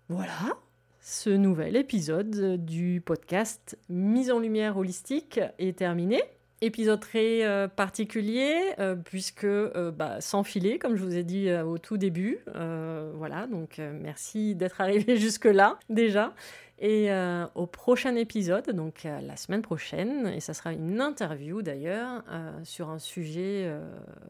Voilà, 0.09 0.57
ce 0.99 1.31
nouvel 1.31 1.77
épisode 1.77 2.63
du 2.63 3.01
podcast 3.03 3.79
Mise 3.89 4.29
en 4.29 4.39
lumière 4.39 4.77
holistique 4.77 5.39
est 5.57 5.77
terminé. 5.79 6.21
Épisode 6.59 6.99
très 6.99 7.43
euh, 7.43 7.67
particulier 7.67 8.73
euh, 8.77 8.95
puisque 8.95 9.45
euh, 9.45 9.89
bah, 9.89 10.19
sans 10.19 10.43
filet, 10.43 10.77
comme 10.77 10.95
je 10.95 11.03
vous 11.03 11.15
ai 11.15 11.23
dit 11.23 11.51
au 11.51 11.77
tout 11.79 11.97
début. 11.97 12.39
voilà, 13.15 13.47
donc 13.47 13.79
merci 13.79 14.53
d'être 14.53 14.81
arrivé 14.81 15.15
jusque 15.15 15.45
là 15.45 15.79
déjà. 15.89 16.35
Et 16.83 17.11
euh, 17.11 17.45
au 17.53 17.67
prochain 17.67 18.15
épisode, 18.15 18.71
donc 18.71 19.05
euh, 19.05 19.21
la 19.21 19.37
semaine 19.37 19.61
prochaine, 19.61 20.25
et 20.25 20.39
ça 20.39 20.55
sera 20.55 20.73
une 20.73 20.99
interview 20.99 21.61
d'ailleurs, 21.61 22.23
euh, 22.31 22.51
sur 22.63 22.89
un 22.89 22.97
sujet, 22.97 23.71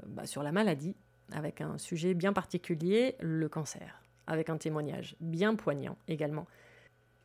bah, 0.07 0.25
sur 0.25 0.43
la 0.43 0.51
maladie, 0.51 0.93
avec 1.31 1.61
un 1.61 1.77
sujet 1.77 2.13
bien 2.13 2.33
particulier, 2.33 3.15
le 3.21 3.47
cancer, 3.47 4.03
avec 4.27 4.49
un 4.49 4.57
témoignage 4.57 5.15
bien 5.21 5.55
poignant 5.55 5.95
également. 6.09 6.45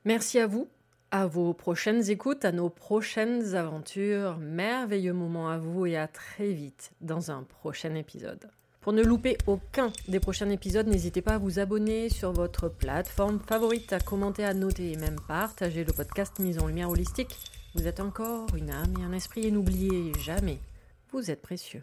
Merci 0.04 0.38
à 0.38 0.46
vous, 0.46 0.68
à 1.10 1.26
vos 1.26 1.52
prochaines 1.54 2.08
écoutes, 2.08 2.44
à 2.44 2.52
nos 2.52 2.70
prochaines 2.70 3.56
aventures, 3.56 4.38
merveilleux 4.38 5.12
moments 5.12 5.48
à 5.48 5.58
vous 5.58 5.86
et 5.86 5.96
à 5.96 6.06
très 6.06 6.52
vite 6.52 6.92
dans 7.00 7.32
un 7.32 7.42
prochain 7.42 7.96
épisode. 7.96 8.48
Pour 8.86 8.92
ne 8.92 9.02
louper 9.02 9.36
aucun 9.48 9.90
des 10.06 10.20
prochains 10.20 10.48
épisodes, 10.48 10.86
n'hésitez 10.86 11.20
pas 11.20 11.34
à 11.34 11.38
vous 11.38 11.58
abonner 11.58 12.08
sur 12.08 12.30
votre 12.30 12.68
plateforme 12.68 13.40
favorite, 13.40 13.92
à 13.92 13.98
commenter, 13.98 14.44
à 14.44 14.54
noter 14.54 14.92
et 14.92 14.96
même 14.96 15.16
partager 15.26 15.82
le 15.82 15.92
podcast 15.92 16.38
Mise 16.38 16.60
en 16.60 16.68
Lumière 16.68 16.90
Holistique. 16.90 17.34
Vous 17.74 17.88
êtes 17.88 17.98
encore 17.98 18.46
une 18.54 18.70
âme 18.70 18.94
et 19.00 19.02
un 19.02 19.12
esprit 19.12 19.44
et 19.44 19.50
n'oubliez 19.50 20.12
jamais, 20.20 20.60
vous 21.10 21.32
êtes 21.32 21.42
précieux. 21.42 21.82